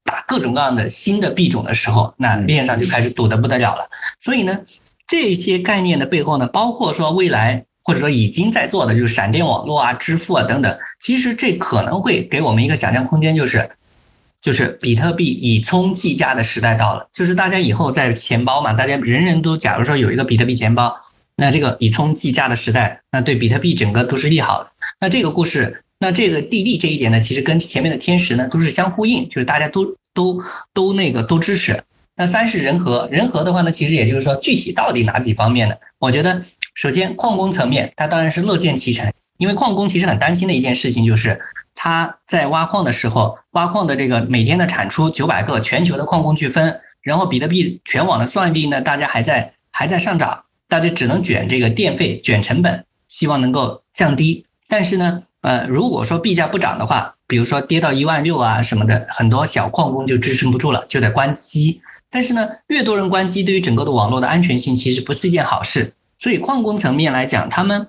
[0.04, 3.88] 打各种各样的新的币种的时候，那链上就开始堵得不得了了。
[4.18, 4.60] 所以呢，
[5.06, 13.70] 这些概念的背后呢，包括说未来或者说已经在做的就是闪电网络啊、支付啊等等，其实这可能会给我们一个想象空间，就是
[14.40, 21.00] 就是比特币以充计价的时代到了，就是大家以后在钱包嘛，大家人人都假如说有一个比特币钱包，
[21.36, 24.70] 那这个以充计价的时代，那对比特币整个都是利好的。
[25.00, 25.84] 那这个故事。
[26.02, 30.42] 那这个地利这一点呢，其实跟前面的天时呢都是相呼应，就是大家都都
[30.74, 31.80] 都那个都支持。
[32.16, 35.76] 那三是人和，人和的话呢，其实也就是说具体到底哪几方面呢？
[36.00, 36.42] 我觉得
[36.74, 41.40] 首先矿工层面，他当然是乐见其成，因为矿工其实很担心的一件事情就是
[41.76, 55.22] 他在挖矿的时候，挖矿的这个每天的产出九百个，全球的矿工去分，然后比特币全网的算力呢，大家还在还在上涨，大家只能卷这个电费，卷成本，希望能够降低，但是呢。
[55.42, 61.80] 呃，如果说币价不涨的话，比如说跌到一万六啊什么的，很多小矿工就支撑不住了，就得关机。
[62.08, 65.92] 但是呢，越多人关机，对于整个的网络的安全性其实不是一件好事。
[66.18, 67.88] 所以矿工层面来讲，他们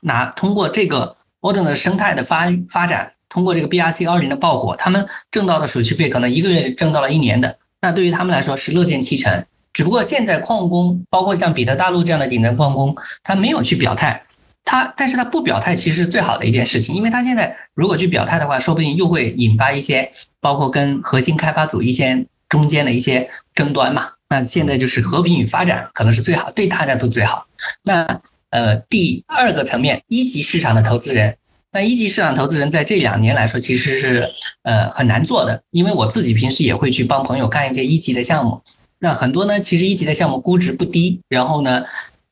[0.00, 9.44] 拿通过这个 Ordinal 的生态的发发展，通过这个 BRC 二零的爆火，他们挣到的手续费可能一个月挣到了一年的，那对于他们来说是乐见其成。
[9.74, 14.24] 只不过现在矿工，包括像比特大陆这样的顶层矿工，他没有去表态。
[14.64, 24.12] 他，但是他不表态其实是最好的一件事情，因为他现在如果去表态的话，说不定又会引发一些，包括跟核心开发组一些中间的一些争端嘛。
[24.30, 27.46] 那现在就是和平与发展可能是最好，对大家都最好。
[27.82, 31.36] 那呃，第二个层面，一级市场的投资人，
[31.70, 38.62] 那一级市场投资人在这两年来说其实是呃很难做的，因为我自己平时也会去帮朋友干一些一级的项目，
[38.98, 41.84] 那很多呢，其实一级的项目估值不低，然后呢。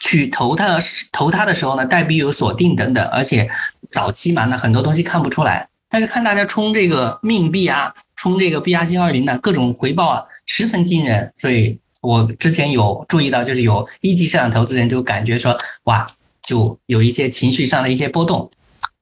[0.03, 0.81] 去投它
[1.13, 3.49] 投它的时候呢，代币有锁定等等，而且
[3.87, 5.69] 早期嘛，那很多东西看不出来。
[5.89, 11.33] 但是看大家冲这个命币啊，冲这个 BRC 二零的各种回报啊，十分惊人。
[11.37, 16.05] 所以我之前有注意到，就是有一级市场投资人就感觉说，哇，
[16.43, 18.51] 就有一些情绪上的一些波动。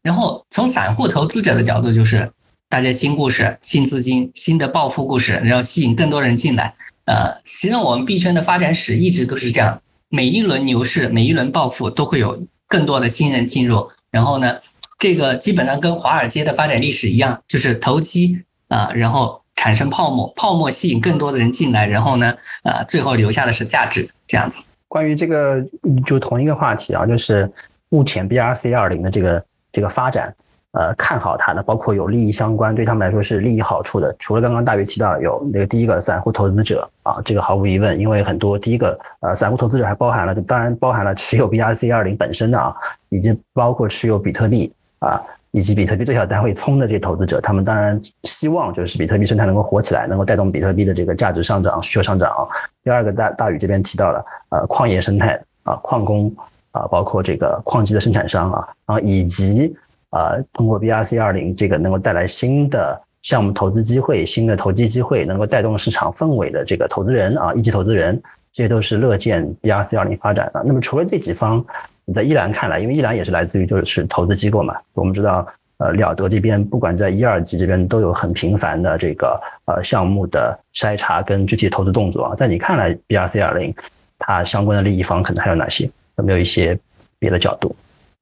[0.02, 2.30] 然后从散户投资者的角度，就是
[2.68, 6.74] 大家新故事、新资金、新的暴富故事，然后吸引更多人进来。
[7.06, 9.80] 呃，实际上我们币圈的发展史一直都是这样。
[10.10, 13.88] 每一轮牛市，每一轮暴富都会有更多的新人进入。
[14.10, 14.56] 然后呢，
[14.98, 24.64] 这个基本上跟华尔街的发展历史一样，就是投机啊，然后产生泡沫，泡沫吸引更多的人进来，然后呢，呃，最后留下的是价值这样子。
[24.88, 25.64] 关于这个，
[26.04, 27.48] 就同一个话题啊，就是
[27.88, 30.34] 目前 BRC 二零的这个这个发展。
[30.72, 34.14] 呃，看好它的，包括有利益相关，对他们来说是利益好处的。
[34.20, 42.72] 除了刚刚大约提到有那个第一个散户投资者啊，这个毫无疑问，因为很多第一个呃散户投资者还包含了，当然包含了持有 BRC 二零本身的啊，
[43.08, 52.48] 以及包括持有比特币啊，以及比特币最小单位聪的这些投资者，他们当然希望就是比特币生态能够火起来，能够带动比特币的这个价值上涨、需求上涨。
[52.84, 56.32] 第二个大大宇这边提到了呃矿业生态啊，矿工
[56.70, 59.74] 啊，包括这个矿机的生产商啊，然后以及。
[60.10, 68.20] 啊，通过 BRC 二零这个能够带来新的项目投资机会、新的投机机会，能够带动市场氛围的这个投资人啊，一级投资人，
[68.52, 70.62] 这些都是乐见 BRC 二零发展的。
[70.66, 71.64] 那么除了这几方，
[72.04, 75.46] 你在依兰看来，因为依兰也是来自于就是投资机构嘛，我们知道，
[75.78, 82.34] 呃，了得这边不管在一二级这边都有很频繁的这个呃项目的筛查跟具体投资动作啊。
[82.34, 83.72] 在你看来，BRC 二零
[84.18, 85.88] 它相关的利益方可能还有哪些？
[86.16, 86.76] 有没有一些
[87.18, 87.74] 别的角度？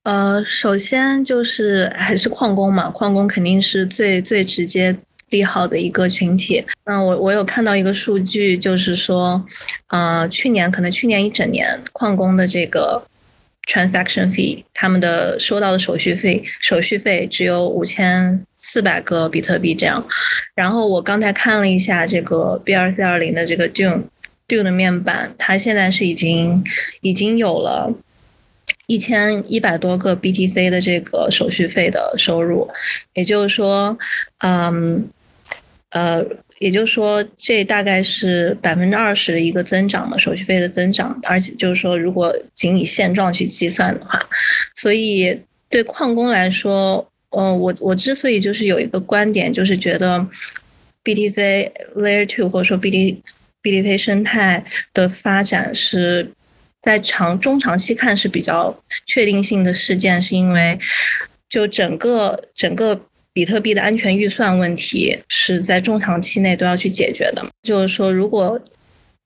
[0.09, 4.97] 呃，首先就是还是矿工嘛，矿工肯定是最最直接
[5.29, 6.65] 利好的一个群体。
[6.87, 9.45] 那我我有看到一个数据，就是说，
[9.89, 13.03] 呃，去年可能去年一整年矿工的这个
[13.67, 20.03] transaction fee，他们的收到的手续费手续费只有五千四百个比特币这样。
[20.55, 24.05] 然后我刚才看了一下这个 BRC 二零的这个 Dune
[24.49, 26.65] Dune 的面板，它现在是已经
[27.03, 27.93] 已经有了。
[28.87, 32.67] 一千一百多个 BTC 的这个手续费的收入，
[33.13, 33.99] 也就是说，
[34.39, 35.07] 嗯，
[35.91, 36.25] 呃，
[36.59, 44.19] 也就是说，这大概是百分之二十的一个增长嘛，手续费的增长，而且就是说，如果仅以现状去计算的话，
[44.75, 45.39] 所以
[45.69, 50.27] 对矿工来说，呃，我我之所以就是有一个观点，就是觉得
[51.05, 53.21] BTC Layer Two 或者说 BT
[53.63, 54.65] BTC 生态
[54.95, 56.33] 的发展是。
[56.89, 58.75] 在长中长期看是比较
[59.05, 60.79] 确定性的事件，是因为
[61.47, 62.99] 就整个整个
[63.31, 67.45] 比特币的安全预算问题是在中长期内都要去解决的。
[67.63, 68.59] 就是说，如果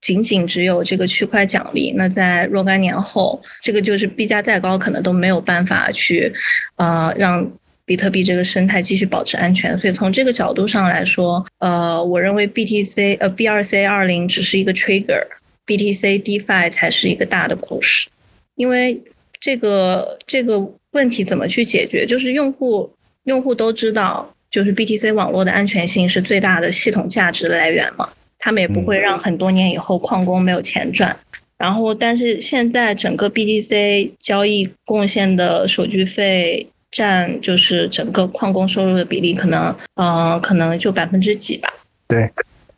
[0.01, 6.33] 仅仅只有这个区块奖励，那在若干年后，这个就是币价再高，可能都没有办法去
[6.75, 7.49] 呃让
[7.85, 9.79] 比特币这个生态继续保持安全。
[9.79, 15.25] 所以从这个角度上来说，呃，我认为 BTC 呃 BRC 二零只是一个 trigger。
[15.65, 18.09] BTC DeFi 才是一个大的故事，
[18.55, 19.01] 因为
[19.39, 20.59] 这个这个
[20.91, 22.05] 问题怎么去解决？
[22.05, 22.91] 就是用户
[23.23, 28.09] 用户都知道，就是 BTC 网络的安全性是最大的系统价值的来源嘛，
[28.39, 31.17] 他们也不会让很多年以后矿工没有钱赚。
[31.57, 41.69] 然后，但是现在整个 BTC 交易贡献的手续费占就是整个矿工收入的比例，可能嗯，可能就百分之几吧。
[42.07, 42.29] 对，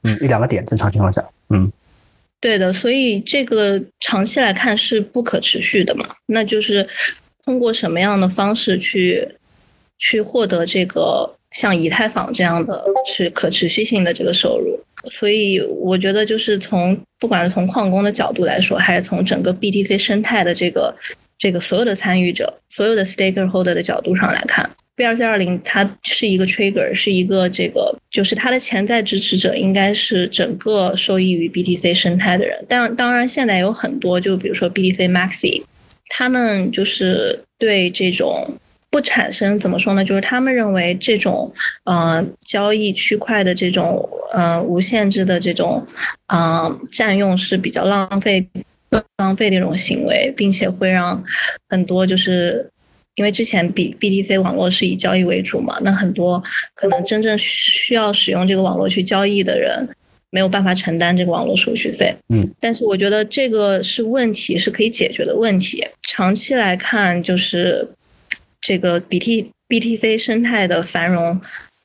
[0.04, 1.72] 嗯，一两个点，正常情况下，嗯。
[2.46, 6.08] 对的，所以这个长期来看是不可持续的嘛？
[6.28, 6.88] 那就是
[7.44, 9.28] 通过什么样的方式去
[9.98, 14.80] 去获得这个像以太坊这样的是可持续性的这个收入？
[15.10, 20.96] 所以我觉得就是从不管是从矿工的角度来说，还是从整个 BTC 生态的这个
[21.40, 24.70] 这个所有的参与者、所有的 stakeholder 的角度上来看。
[24.96, 32.66] B 二 C 二零，它是一个 trigger，是一个这个，就是它的潜在支持者应该是整个受益于 BTC 生态的人。
[32.70, 35.62] 但当然，现在有很多，就比如说 BTC Maxi，
[36.08, 38.58] 他们就是对这种
[38.90, 40.06] 不产生怎么说呢？
[40.06, 45.86] 就是他们认为这种呃交易区块的这种呃无限制的这种
[46.34, 48.48] 嗯占用是比较浪费
[49.18, 51.22] 浪费的一种行为，并且会让
[51.68, 52.72] 很多就是。
[53.16, 56.44] 因为之前 B BTC 网络是以交易为主嘛，那很多
[56.74, 59.88] 可能真正需要使用这个网络去交易的人，
[60.30, 62.14] 没有办法承担这个网络手续费。
[62.30, 65.86] 嗯，但是我觉得这个是问题，是可以解决的问题。
[66.04, 67.88] 长期来看，就是
[68.60, 71.40] 这个 BT BTC 生态的繁荣，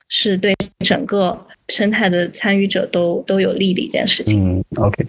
[0.09, 0.55] 是对
[0.85, 4.59] 整个生态的参与者都都有利的一件事情。
[4.59, 5.07] 嗯，OK。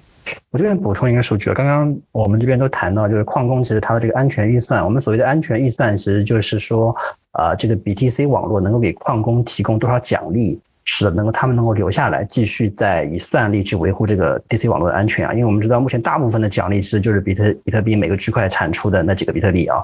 [0.52, 6.96] 我这边补充一个数据啊，刚刚我们这边都谈到，就是矿工其实它的这个安全预算，我们所谓的安全预算，其实就是说，
[7.32, 15.34] 啊，这个 BTC 网络能够给矿工提供多少奖励，使得能够他们能够留下来，继续在以算力去维护这个 DC 网络的安全啊。
[15.34, 19.78] 因为我们知道，目前大部分的奖励其实就是比特比特币每个区块产出的那几个比特币啊。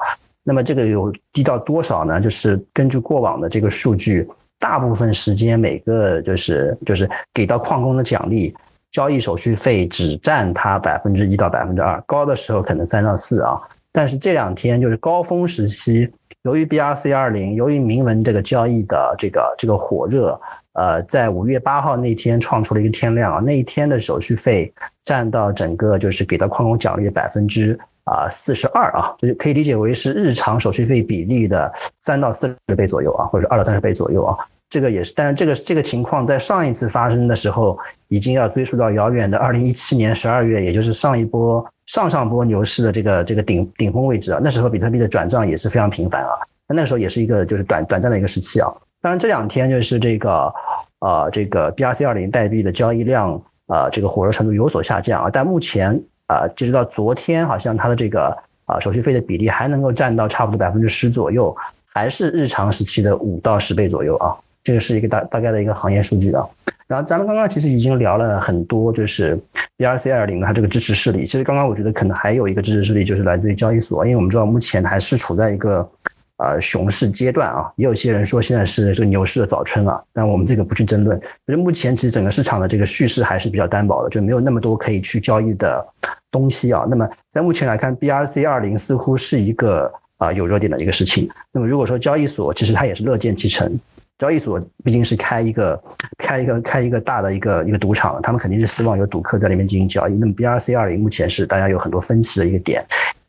[0.43, 2.21] 那么这个有低到多少呢？
[2.21, 4.27] 就是根据过往的这个数据，
[4.59, 8.53] 大部分时间每个就是就是给到矿工的奖励。
[8.91, 13.59] 交易手续费只占它百分之一到百分之二，高的时候可能三到四啊。
[13.91, 16.07] 但是这两天就是高峰时期，
[16.43, 20.39] 由于 BRC 二零，由于铭文这个交易的这个这个火热，
[20.73, 24.71] 呃，在五月八号那天创出了一个天量啊，那一天的手续费
[25.03, 34.37] 占到整个就是给到矿工奖励的百分之啊四十二啊，就是可以理解为是日常手续费比例的三到四十倍左右啊，或者二到三十倍左右啊。
[34.69, 37.77] 这个也是，但是这个这个情况在上一次发生的时候，
[38.09, 44.41] 已经要追溯到遥远的二零一七年十二月，也就是上一波上上波牛市的这个这个顶顶峰位置啊。
[44.43, 46.29] 那时候比特币的转账也是非常频繁啊。
[46.67, 48.67] 那那时候也是一个就是短短暂的一个时期啊。
[49.01, 50.53] 当然这两天就是这个
[50.99, 55.29] 呃这个 BRC 二零代币的交易量啊这个火热程度有所下降啊。
[55.31, 55.97] 但目前
[56.27, 61.55] 啊截止到昨天，好像它的这个啊手续费的比例还能够占到差不多百分之十左右，
[61.85, 64.35] 还是日常时期的五到十倍左右啊。
[64.67, 66.45] 这个是一个大大概的一个行业数据啊，
[66.87, 69.39] 然后咱们刚刚其实已经聊了很多，就是
[69.77, 71.25] BRC 二零它这个支持势力。
[71.25, 75.89] 其实刚刚我觉得可能还有一个支持势力，就是来自于交易所，因为我们知道目前还是处在一个
[76.35, 81.17] 呃熊市阶段啊，也有些人说现在是这个牛市的早春了，但我们这个不去争论。
[81.47, 85.87] 就是目前其实整个市场的这个叙事还是比较单薄的，就没有那么多可以去交易的
[86.29, 86.85] 东西啊。
[86.89, 91.29] 那么在目前来看，BRC 二零似乎是一个啊有热点的一个事情。
[91.53, 93.79] 那么如果说交易所其实它也是乐见其成。
[94.17, 95.81] 交易所毕竟是开一个
[96.17, 100.17] 开一个开一个大的一个一个赌场，他们肯定是希望有赌客在里面进行交易。
[100.17, 102.83] 那么 BRC 二零目前是大家有很多分歧的一个点，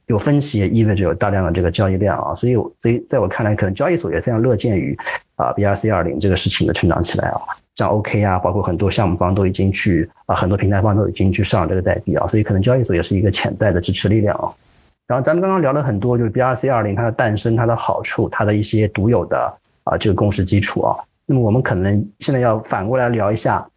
[0.07, 4.97] 有分歧也意味着有大量的这个交易量啊，所以所以在我看来，可能交易所也非常乐见于
[5.36, 7.41] 啊 BRC 二零这个事情的成长起来啊，
[7.74, 14.49] 像 OK 啊，包括很多项目方都已经去啊，很多平台方都已经去上这个代币啊，所以可能交易所也是一个潜在的支持力量啊。
[15.07, 19.55] 然后咱们刚刚聊了很多，就是 BRC 二零它的诞生、它的好处、它的一些独有的
[19.89, 20.97] 啊这个共识基础啊。
[21.26, 23.68] 那么我们可能现在要反过来聊一下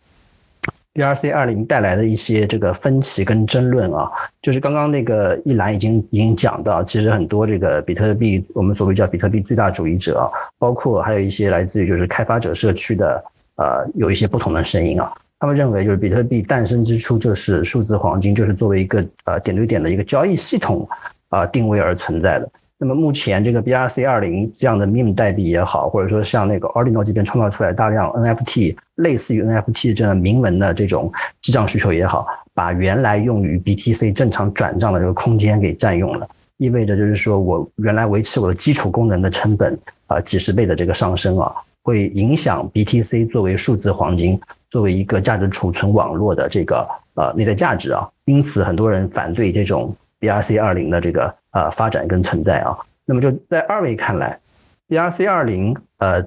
[0.93, 4.09] ，BRC 二零带来的一些这个分歧跟争论啊，
[4.41, 13.23] 就是刚刚那个一栏已经已经讲到，其实很多这个比特币，我们所谓叫比特币最大主义者，包括还有一些来自于就是开发者社区的，
[13.55, 20.87] 呃，有一些不同的声音啊，他们认为就是比特币诞生之初就是数字黄金，就是作为一个呃点对点的一个交易系统
[21.29, 22.49] 啊定位而存在的。
[22.83, 31.11] 那么目前这个 BRC 二零这样的 meme 代币也好，或者说像那个 Ordinal 这边创造出来大量 NFT 类似于 NFT 这样铭文的这种
[31.43, 32.25] 记账需求也好，
[32.55, 36.27] 把原来用于 BTC 正常转账的这个空间给占用了，
[36.57, 41.53] 意味着就是说我原来维持我的基础功能的成本啊几十倍的这个上升啊，
[41.83, 51.35] 会影响 BTC 作为数字黄金作为一个价值储存网络的这个呃内在价值啊，因此很多人反对这种 BRC 二零的这个。
[51.53, 54.39] 呃，发展跟存在啊，那么就在二位看来
[54.87, 56.25] ，BRC 二零呃，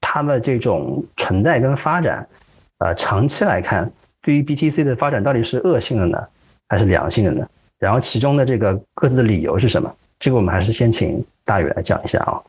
[0.00, 2.24] 它的这种存在跟发展，
[2.78, 6.24] 呃，长期来看，对于 BTC 的发展到底是恶性的呢，
[6.68, 7.44] 还是良性的呢？
[7.80, 9.92] 然后其中的这个各自的理由是什么？
[10.20, 12.40] 这个我们还是先请大宇来讲一下啊。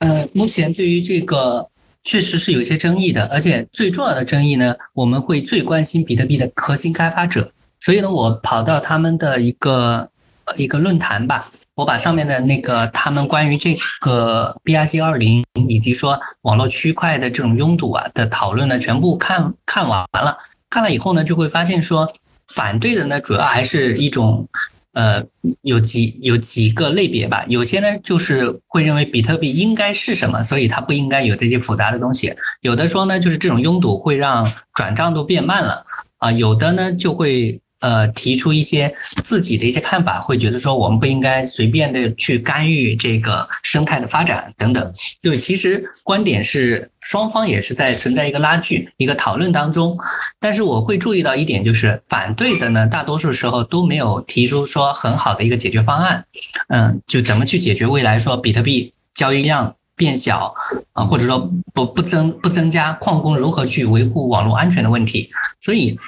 [0.00, 1.66] 呃，目前对于这个
[2.02, 10.10] 确实是有一些争议的，而且最重要的争议呢，我们会最关心比特币的核心开发者，所以呢，我跑到他们的一个
[10.56, 11.50] 一个论坛吧。
[11.76, 20.36] 我把上面的那个他们关于这个 BRC 二零以及说网络区块的这种拥堵啊的讨论呢，全部看看完了。
[20.68, 22.12] 看了以后呢，就会发现说，
[22.48, 24.46] 反对的呢，主要还是一种，
[24.92, 25.24] 呃，
[25.62, 27.46] 有几有几个类别吧。
[27.48, 32.34] 有些呢，就是会认为比特币应该是什么，所以它不应该有这些复杂的东西。
[32.60, 35.86] 有的说呢，就是这种拥堵会让转账都变慢了
[36.18, 36.30] 啊。
[36.30, 37.58] 有的呢，就会。
[37.80, 44.92] 呃，提出一些自己的一些看法，会觉得说我们不应该随便的去干预这个生态的发展等等。
[45.22, 49.96] 就其实观点是双方也是在存在一个拉锯、一个讨论当中。
[50.38, 56.26] 但是我会注意到一点，就是反对的呢，大多数时候都没有提出说很好的一个解决方案。
[56.68, 60.54] 嗯，就怎么去解决未来说比特币交易量变小
[60.92, 65.30] 啊，或者说不不增不增加，矿工如何去维护网络安全的问题。
[65.62, 65.98] 所以。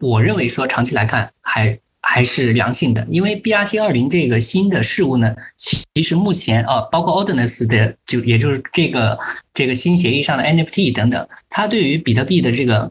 [0.00, 9.18] 我认为说长期来看还还是良性的，因为 BRC 二零这个新的事物呢，其实目前啊，包括 Ordinals 的就也就是这个
[9.52, 12.90] 这个新协议上的 NFT 等等，它对于比特币的这个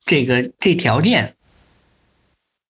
[0.00, 1.34] 这个这条链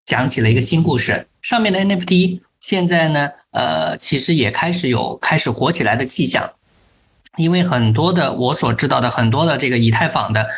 [0.05, 1.29] 讲起了一个新故事。
[1.41, 6.53] 上面的 NFT 现在呢，呃，其实也开始有开始火起来的迹象，
[7.37, 10.49] 因为很多的我所知道的很多的这个以太坊的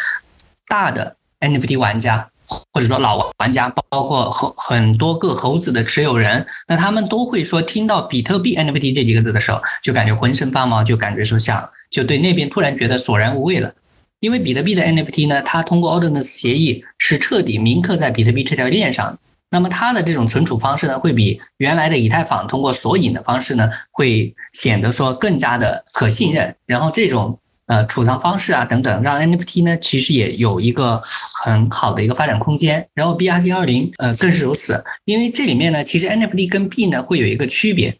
[0.66, 2.30] 大的 NFT 玩家。
[2.72, 13.72] 或者说老玩家，包括很很多个猴子的持有人，那他们都会说，听到比特币 NFT 这几个字的时候，就感觉浑身发毛，就感觉说像就对那边突然觉得索然无味了。
[14.20, 19.18] 因为比特币的 NFT 呢，它通过 Ordinals 协议是彻底铭刻在比特币这条链上，
[19.50, 26.54] 那么它的这种存储方式呢，会比原来的以太坊通过索引的方式呢，会显得说更加的可信任。
[26.66, 27.38] 然后这种。
[27.70, 31.00] 呃，储藏方式啊，等等，让 NFT 呢，其实也有一个
[31.44, 32.88] 很好的一个发展空间。
[32.94, 37.96] 然后 BRC 二零，呃，更是如此，因为这里面呢，其实 NFT 跟币呢会有一个区别。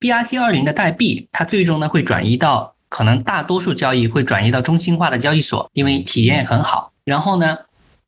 [0.00, 6.92] BRC 二零的代币，它最终呢会转移到可能大多数交易会转移到中心化的交易所，因为体验很好。
[7.04, 7.56] 然后呢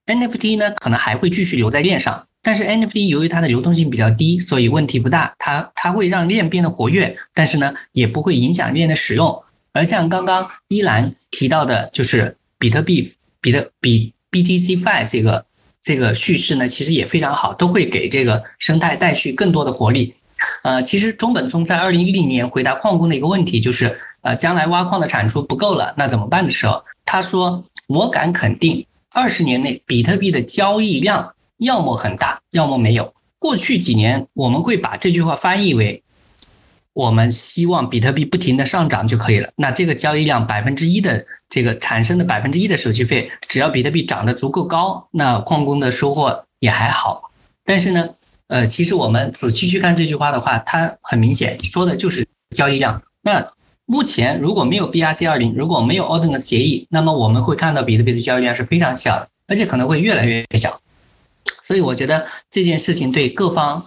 [0.04, 5.32] ，NFT 呢可能还会继续留在链上，但是 NFT 由于它的流动性比较低，所以问题不大。
[5.38, 9.42] 它它会让链变得活跃，但是呢也不会影响链的使用。
[9.72, 15.46] 而像刚刚依兰提到的，就是比特币、比特比 BTC Fi 这个
[15.82, 20.14] 这个叙事呢，其实也非常好，都会给这个生态带去更多的活力。
[20.62, 33.14] 呃，其实中本聪在二零一零年回答矿工的一个问题，就是呃，将来挖矿的产出不够了，那怎么办的时候，他说：“我敢肯定，二十年内比特币的交易量要么很大，要么没有。
[33.38, 36.01] 过去几年，我们会把这句话翻译为。”
[36.94, 39.50] 我们希望比特币不停的上涨就可以了。
[39.56, 47.30] 那这个交易量百分之一的这个产生的百分之一的手续费，只要比特币涨得足够高，那矿工的收获也还好。
[47.64, 48.08] 但是呢，
[48.48, 53.02] 呃，其实我们仔细去看这句话的话，它很明显说的就是交易量。
[53.22, 53.52] 那
[53.86, 60.78] 目前如果没有 BRC 二零，如果没有 o r d e n 的协议，那么我们会看到比特币的交易量是非常小的，而且可能会越来越小。
[61.62, 63.84] 所以我觉得这件事情对各方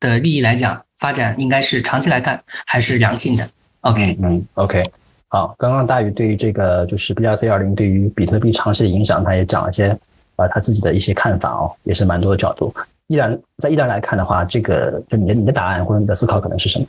[0.00, 3.44] 的利益来讲，发展应该是长期来看还是良性的。
[3.80, 4.80] OK，嗯，OK，
[5.26, 9.98] 好，刚刚大宇对于这个就是 BRC 二零对于比特币长期的影响，他也讲了一些
[10.36, 12.72] 啊他自己的一些看法哦，也是蛮多的角度。
[13.08, 16.86] 依然在依然来看的话，这个就你的你的答案或者你的思考可能是什么？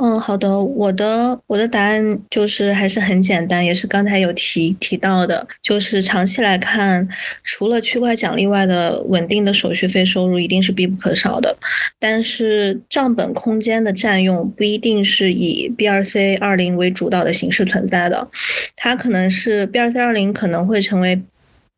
[0.00, 7.08] 嗯，好的，我的我的答案就是还是很简单，也是刚才有提提到的，就是长期来看，
[7.44, 11.56] 除了区块奖励外的稳定的手续费收入一定是必不可少的，
[12.00, 18.28] 但是账本空间的占用不一定是以 BRC 二零为主导的形式存在的，
[18.74, 21.22] 它可能是 BRC 二零可能会成为，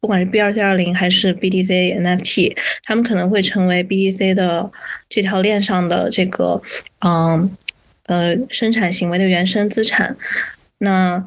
[0.00, 4.72] 不管是 BRC 二零还是 BTC NFT，他们可能会成为 BTC 的
[5.10, 6.62] 这条链上的这个，
[7.06, 7.54] 嗯。
[8.06, 10.16] 呃，生产行为的原生资产，
[10.78, 11.24] 那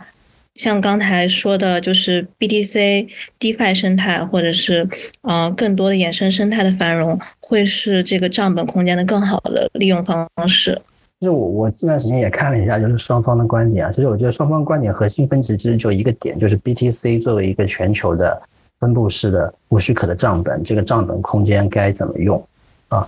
[0.55, 3.07] 像刚才说的，就是 BTC
[3.39, 4.87] DeFi 生态，或者是
[5.21, 10.81] 呃更多的衍生生态的繁荣，会是这个账本空间的更好的利用方式。
[11.19, 13.91] 其实我我这段时间也看了一下，就是双方的观点啊。
[13.91, 18.41] 其实我觉得双方观点核心分歧其实就一个点，就是 BTC 作为一个全球的
[18.79, 22.41] 分布式的无许可的账本，这个账本空间该怎么用
[22.87, 23.07] 啊？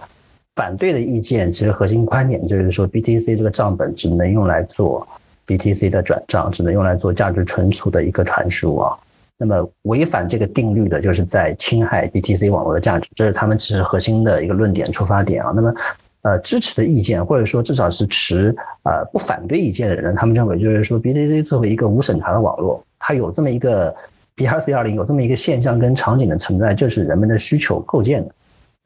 [0.55, 5.07] 反对的意见其实核心观点就是说，BTC 这个账本只能用来做
[5.47, 8.97] BTC 的转账，只能用来做价值存储的一个传输啊。
[9.37, 15.51] 那么违反这个定律的，就是在侵害 BTC 网络的价值，这是他们其实核心的一个论点出发点啊。
[15.55, 15.73] 那么，
[16.21, 23.95] 呃，支持的意见或者说至少是持呃不反对意见的人，他们认为就是说，BTC 作为一个无审查的网络，它有这么一个
[24.35, 28.35] BRC 二零有这么一个现象跟场景的存在，就是人们的需求构建的。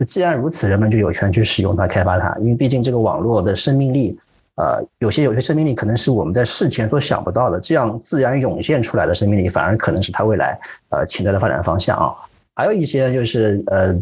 [0.05, 4.19] 既然如此，人们就有权去使用它、开发它，因为毕竟这个网络的生命力，
[4.55, 12.11] 呃，有些有些生命力可能是我们在事前所想不到的，这样自然涌现出来的生命力，反而可能是它未来呃潜在的发展方向啊。
[12.55, 13.93] 还有一些就是呃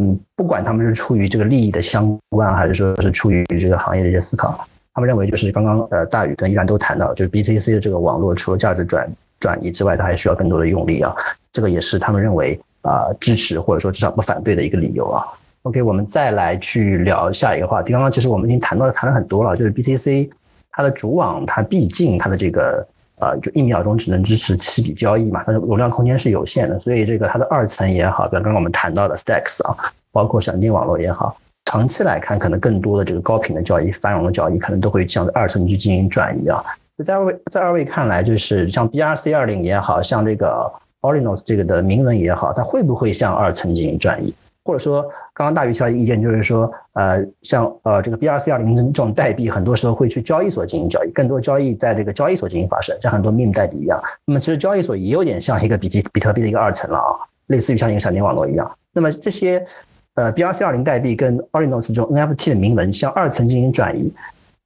[0.00, 9.08] 嗯，不管他们是出于这个利益的相关，还是说是出于这个行业的一些思考，他们认为就是刚刚呃大宇跟依然都谈到，就是 BTC 的这个网络除了价值转
[9.38, 11.14] 转移之外，它还需要更多的用力啊。
[11.52, 12.60] 这个也是他们认为。
[12.82, 15.24] 啊，支持或者说至少不反对的一个理由啊。
[15.62, 17.92] OK，我们再来去聊下一个话题。
[17.92, 20.30] 刚刚其实我们已经谈到谈了很多了，就是 BTC
[20.70, 22.86] 它的主网，它毕竟它的这个
[23.20, 29.76] 呃，就一秒钟只能支持七笔交易嘛，它的容量空间是有限的，所以这个它的二层也好，比如刚刚我们谈到的 Stacks 啊，
[30.12, 36.64] 包括闪电网络也好，长期来看，可能更多的这个高频的交易、繁荣的交易，可能都会向二层去进行转移啊。
[37.04, 40.72] 在二位在二位看来，就是像 BRC 二零也好像这个。
[41.00, 44.34] Orinos 这个的铭文也好，它会不会向二层进行转移？
[44.64, 53.98] 或者说，刚刚大鱼提到的意见就是说，呃，像呃这个 BRC 二零这种代币，很多时候会去交易所进行交易，更多交易在这个交易所进行发生，像很多 Meme 代币一样。
[54.26, 58.70] 那么其实交易所也有点像一个比特比特币的一个二层了啊，类似于像一个闪电网络一样。
[58.92, 59.64] 那么这些
[60.16, 64.12] 呃 BRC 二零代币跟 Orinos 这种 NFT 的铭文向二层进行转移，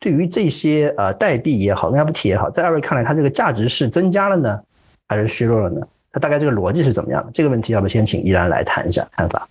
[0.00, 4.60] 对于这些呃代币也好，NFT 也好，在二位看来，它这个价值是增加了呢，
[5.06, 5.86] 还是削弱了呢？
[6.12, 7.32] 它大概这个逻辑是怎么样的？
[7.32, 9.48] 这个问题要不先请依然来谈一下看法。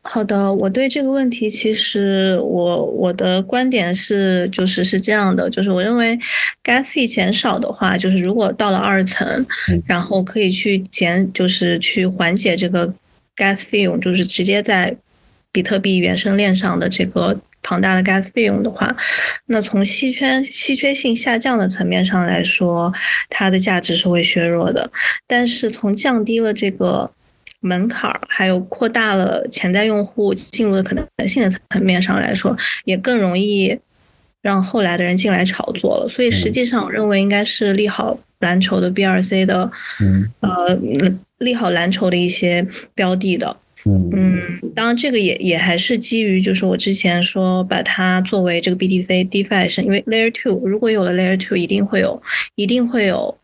[0.00, 6.18] 好的，我对这个问题其实我我的观点是就是是这样的，就是我认为
[6.62, 9.46] gas fee 减少的话，就是如果到了二层，
[9.86, 12.94] 然后可以去减，就是去缓解这个
[13.36, 14.96] gas 费用，就是直接在
[15.52, 17.38] 比特币原生链上的这个。
[17.64, 18.94] 庞大的 gas 费用的话，
[19.46, 22.92] 那从稀缺稀缺性下降的层面上来说，
[23.30, 24.88] 它的价值是会削弱的。
[25.26, 27.10] 但是从降低了这个
[27.60, 32.54] 门槛儿，还有扩大了潜在用户进入的可能性的层面上来说，
[32.84, 33.76] 也更容易
[34.42, 36.08] 让后来的人进来炒作了。
[36.08, 39.72] 所以实际上，我认为应该是利好蓝筹的 BRC 的，
[40.40, 40.78] 呃，
[41.38, 43.56] 利好蓝筹的一些标的的。
[43.86, 52.22] 嗯，当然这个也也还是基于，就是我之前说把它作为这个 BTC DeFi 是因为 Layer Two 如果有了 Layer Two，一定会有，
[52.54, 53.36] 一定会有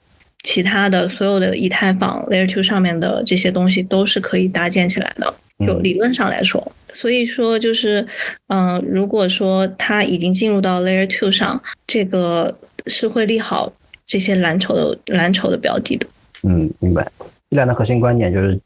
[0.43, 5.35] 其他的所有的以太坊 Layer Two 上面的这些东西都是可以搭建起来的，
[5.67, 8.07] 就理论上来说，所以说就是，
[8.47, 13.71] 嗯，如果说它已经进入到 Layer Two 上，这个是会利好
[14.07, 16.07] 这些蓝筹的蓝筹的标的的。
[16.45, 17.07] 嗯，明白。
[17.51, 18.59] 一两的核心观点就是。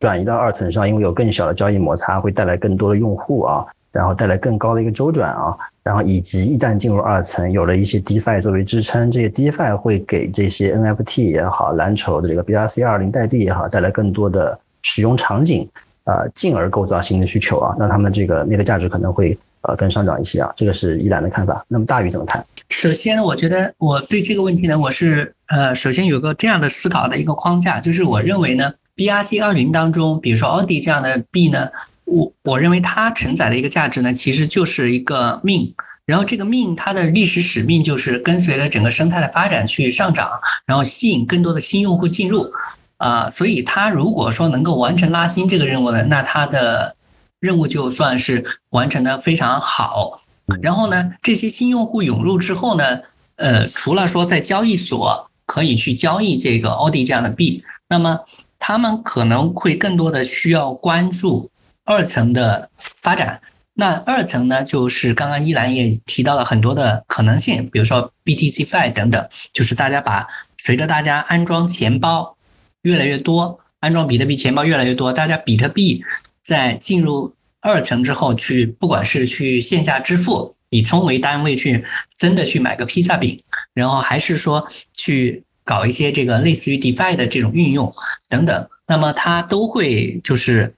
[0.00, 15.68] 转移到二层上，因为有更小的交易摩擦，会带来更多的用户啊，然后带来更高的一个周转啊，然后以及一旦进入二层，有了一些 DeFi 作为支撑，这些 DeFi 会给这些 NFT 也好，蓝筹的这个 BRC 二零代币也好，带来更多的使用场景，
[16.04, 20.50] 啊，进而构造新的需求啊，让他们这个内在价值可能会呃更上涨一些啊。
[20.56, 21.62] 这个是依兰的看法。
[21.68, 22.42] 那么大宇怎么看？
[22.70, 31.70] 首先，我觉得我对这个问题呢，我是呃，首先有个这样的思考的一个框架，就是我认为呢，BRC 二零当中，比如说奥迪这样的币呢，
[32.04, 35.74] 我我认为它承载的一个价值呢，其实就是一个命。
[36.04, 40.28] 然后这个命它的历史使命就是跟随着整个生态的发展去上涨，
[40.66, 42.52] 然后吸引更多的新用户进入。
[42.98, 46.94] 啊，所以它如果说能够完成拉新这个任务呢，那它的
[47.40, 50.20] 任务就算是完成的非常好。
[50.60, 53.00] 然后呢，这些新用户涌入之后呢，
[53.36, 58.20] 呃，除了说在交易所可以去交易这个奥迪这样的币，那么
[58.60, 61.50] 他们可能会更多的需要关注
[61.84, 63.40] 二层的发展。
[63.74, 72.36] 那二层呢，就是刚刚依兰也提到了很多的可能性，比如说 BTC Fi 等等，就是大家把随着大家安装钱包。
[72.82, 76.02] 越来越多，安装比特币钱包越来越多，大家比特币
[76.42, 81.84] 在进入二层之后，去不管是去线下支付，以充为单位去
[82.16, 83.38] 真的去买个披萨饼，
[83.74, 87.92] 然后还是说去搞一些这个类似于 DeFi 的这种运用
[88.28, 90.74] 等等，那么它都会就是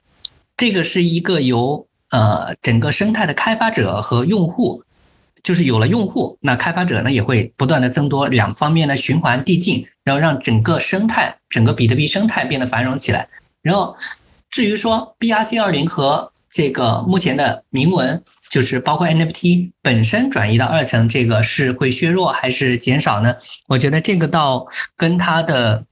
[0.57, 4.83] 这个是一个由呃整个生态的开发者和用户。
[5.43, 13.29] 就是有了用户，那开发者呢也会不断的增多，两方面的循环递进，然后让整个生态、整个比特币生态变得繁荣起来。
[13.61, 13.97] 然后，
[14.53, 18.23] 至于说 BRC 二零和这个目前的铭文，
[18.53, 23.35] 就是包括 NFT 本身转移到二层，这个是会削弱还是减少呢？
[23.67, 25.87] 我觉得这个倒跟它的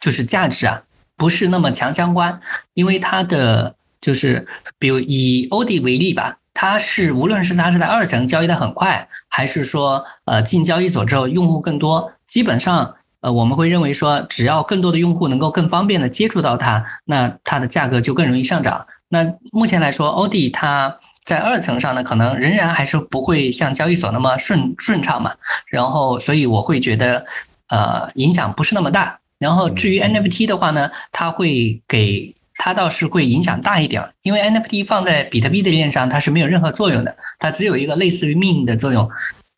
[0.00, 0.80] 就是价值啊
[1.16, 2.40] 不是那么强相关，
[2.74, 4.46] 因为它的就是
[4.78, 6.38] 比如以欧迪为例吧。
[6.54, 18.86] 它是无论是它是在二层交易的很快，还是说呃进交易所之后用户更多，基本上呃我们会认为说，只要更多的用户能够更方便的接触到它，那它的价格就更容易上涨。
[19.08, 25.34] 那目前来说，欧迪它在二层上呢，可能仍然还是不会像交易所那么顺顺畅嘛。
[25.68, 27.24] 然后所以我会觉得
[27.68, 29.18] 呃影响不是那么大。
[29.38, 32.34] 然后至于 NFT 的话呢，它会给。
[32.64, 39.10] 它倒是会影响大一点，因为 NFT 放在比特币的链上，它是没有任何作用的，它只有一个类似于命的作用。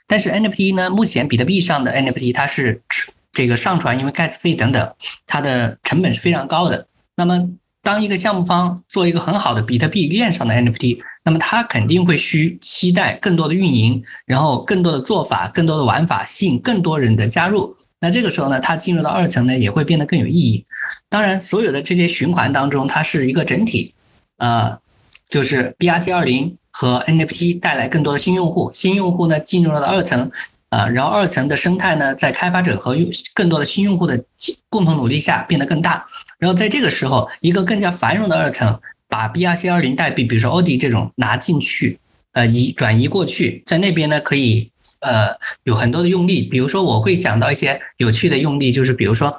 [0.06, 2.80] 但是 NFT 呢，目前比特币上的 NFT 它是
[3.30, 4.94] 这个上传，因为 gas 费等等，
[5.26, 6.86] 它的成本是非常高的。
[7.14, 7.46] 那么
[7.82, 17.74] 当一个项目方做一个很好的比特币链上的 NFT，那么它肯定会需期待更多的运营，然后更多的做法、更多的玩法，吸引更多人的加入。
[17.98, 20.66] 那这个时候呢，它进入到二层呢，也会变得更有意义。
[21.08, 23.94] 当然，所有的这些循环当中，它是一个整体，
[24.36, 24.78] 呃，
[25.26, 30.30] 就是 BRC 二零和 NFT 带来更多的新用户，新用户呢进入了二层，
[30.68, 34.22] 啊，然后二层的生态呢，在开发者和用更多的新用户的
[34.68, 36.06] 共同努力下变得更大。
[36.36, 38.78] 然后在这个时候，一个更加繁荣的二层，
[39.08, 41.98] 把 BRC 二零代币，比如说奥迪这种拿进去，
[42.32, 44.70] 呃，移转移过去，在那边呢可以。
[45.00, 49.36] 呃，有很多的用例，比如说我会想到一些有趣的用例，就是比如说，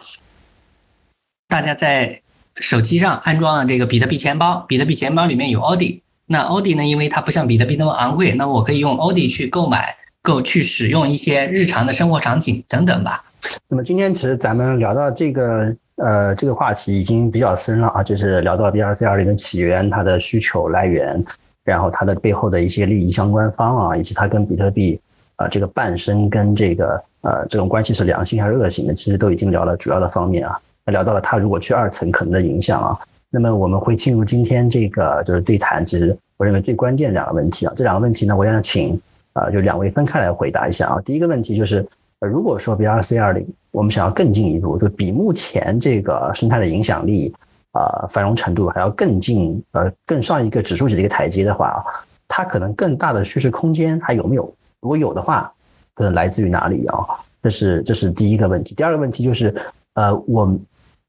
[1.47, 2.21] 大家在
[2.57, 13.25] 手机上安装了这个比特币钱包，比特币钱包里面有奥迪，那奥迪呢，因为它不像比特币那么昂贵，那我可以用奥迪去购买，购去使用一些日常的生活场景等等吧。
[13.67, 21.23] 那么今天其实咱们聊到这个呃这个话题已经比较深了啊，就是聊到 BRC 二零的起源、它的需求来源，
[21.63, 24.99] 然后它的背后的一些利益相关方啊，以及它跟比特币。
[25.37, 32.97] 啊，这个伴生跟这个呃这种关系是良性还是恶性的，其实都已经聊了主要的方面啊，聊到了他如果去二层可能的影响啊。
[33.29, 38.97] 那么我们会进入今天这个就是对谈，其实我认为最关键两个问题啊，这两个问题呢，我想请
[39.33, 41.01] 啊就两位分开来回答一下啊。
[41.03, 41.85] 第一个问题就是，
[42.27, 47.33] 如果说 BRC 二零我们想要更进一步，就比目前这个生态的影响力
[47.71, 51.83] 啊繁荣程度还要更进呃更上一个指数级的一个台阶的话，
[52.27, 54.43] 它可能更大的叙事空间还有没有？
[54.81, 55.51] 如果有的话，
[55.93, 56.97] 可能来自于哪里啊？
[57.41, 58.73] 这是这是第一个问题。
[58.75, 59.53] 第二个问题就是，
[59.93, 60.57] 呃，我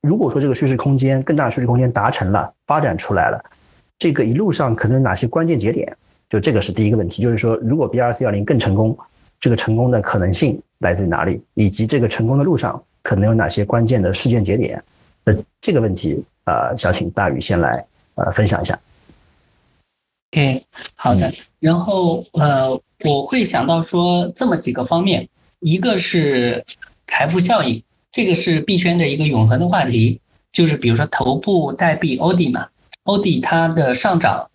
[0.03, 3.43] 如果说这个叙事空间更大的叙事空间达成了，发展出来了，
[3.99, 5.91] 这个一路上可能哪些关键节点？
[6.29, 7.23] 就这个是第一个问题。
[7.23, 8.97] 就是说，如果 BRC 二零更成功，
[9.41, 11.41] 这个成功的可能性来自于哪里？
[11.55, 14.82] 以及这个成功的路上可能有哪些关键的事件节点？
[15.24, 17.84] 呃，这个问题呃，想请大宇先来
[18.14, 18.78] 呃分享一下。
[20.32, 20.62] OK，
[20.95, 21.32] 好的。
[21.61, 22.80] 然后呃。
[23.05, 25.28] 我会想到说这么几个方面，
[25.61, 26.64] 一个是
[27.07, 30.18] 财富效应，这个是币圈的一个永恒的话题，
[30.51, 32.68] 就是比如说头部代币 OD 嘛
[33.05, 34.51] ，OD 它的上涨，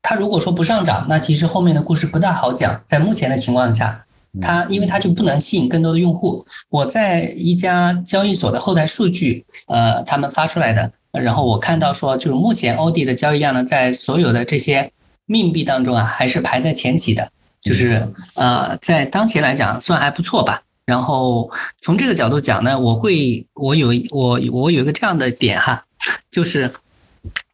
[0.00, 2.82] 它如果说不上涨，那其实后面的故事不大好讲。
[2.86, 4.06] 在目前的情况下，
[4.40, 6.46] 它因为它就不能吸引更多的用户。
[6.68, 14.90] 我在一家交易所的后台数据，呃，他们发出来的，然后我看到说，就是目前欧迪的交易量呢，在所有的这些。
[15.24, 17.30] 命币当中啊，还是排在前几的，
[17.62, 20.62] 就是呃，在当前来讲算还不错吧。
[20.84, 21.48] 然后
[21.80, 25.84] 从这个角度讲呢，我会我有我我有一个这样的点哈，
[26.30, 26.70] 就是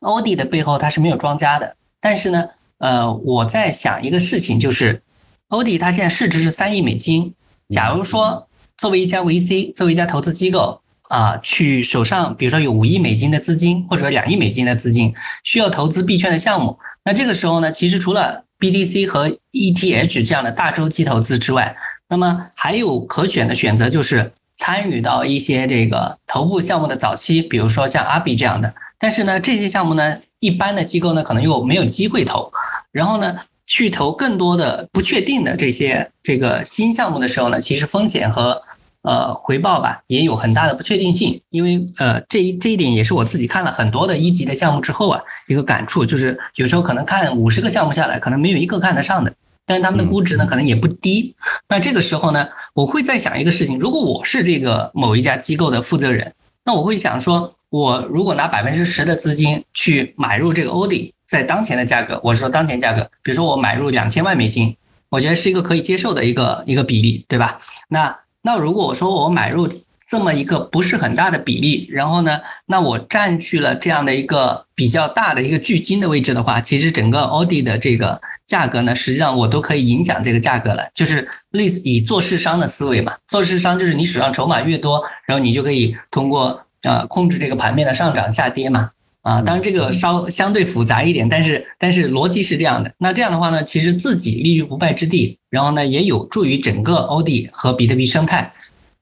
[0.01, 2.49] 欧迪的背后它是没有庄家的，但是呢，
[2.79, 5.03] 呃，我在想一个事情，就是
[5.49, 7.35] 欧迪它现在市值是三亿美金，
[7.69, 21.77] 假如说作为一家 VC，作为一家投资机构啊，去手上比如说有五亿美金的资金或者两亿美金的资金，需要投资币圈的项目，那这个时候呢，其实除了 BTC 和 ETH 这样的大周期投资之外，
[22.09, 28.75] 那么还有可选的选择就是参与到一些这个头部项目的早期，比如说像阿比这样的。
[28.99, 32.53] 但是呢，这些项目呢，一般的机构呢可能又没有机会投。
[32.93, 33.39] 然后呢，
[33.69, 38.63] 去投更多的不确定的这些这个新项目的时候呢，其实风险和
[39.03, 41.41] 呃回报吧也有很大的不确定性。
[41.51, 49.33] 因为呃这一这一点也是我自己看了很多的一级的项目之后啊一个感触，就是有时候可能看五十个项目下来，可能没有一个看得上的。
[49.67, 51.37] 但是他们的估值呢，可能也不低。
[51.69, 56.33] 那这个时候呢，我会在想一个事情：如果我是这个某一家机构的负责人，
[56.65, 64.77] 那我会想说，我如果拿百分之十的资金去买入这个欧迪，在当前的价格，我是说当前价格，比如说我买入两千万美金，
[65.11, 67.61] 我觉得是一个可以接受的一个一个比例，对吧？
[67.89, 69.69] 那那如果我说我买入
[70.09, 78.21] 这么一个不是很大的比例，然后呢，那我占据了这样的一个比较大的一个巨金的位置的话，其实整个欧迪的这个。
[78.49, 83.13] 价格呢，实际上我都可以影响这个价格了，就是类似以做市商的思维嘛。
[83.27, 88.93] 做市商就是你手上筹码越多，然后你就可以通过呃控制这个盘面的上涨下跌嘛。
[89.23, 92.95] 啊，当然这个稍相对复杂一点，但是但是逻辑是这样的。
[92.99, 98.53] 那这样的话呢，其实自己立于不败之地，然后呢也有助于整个欧迪和比特币生态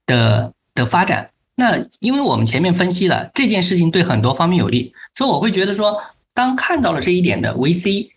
[0.06, 1.30] 的的发展。
[1.54, 6.02] 那因为我们前面分析了这件事情对很多方面有利，所以我会觉得说，
[6.34, 8.08] 当看到了这一点的 VC。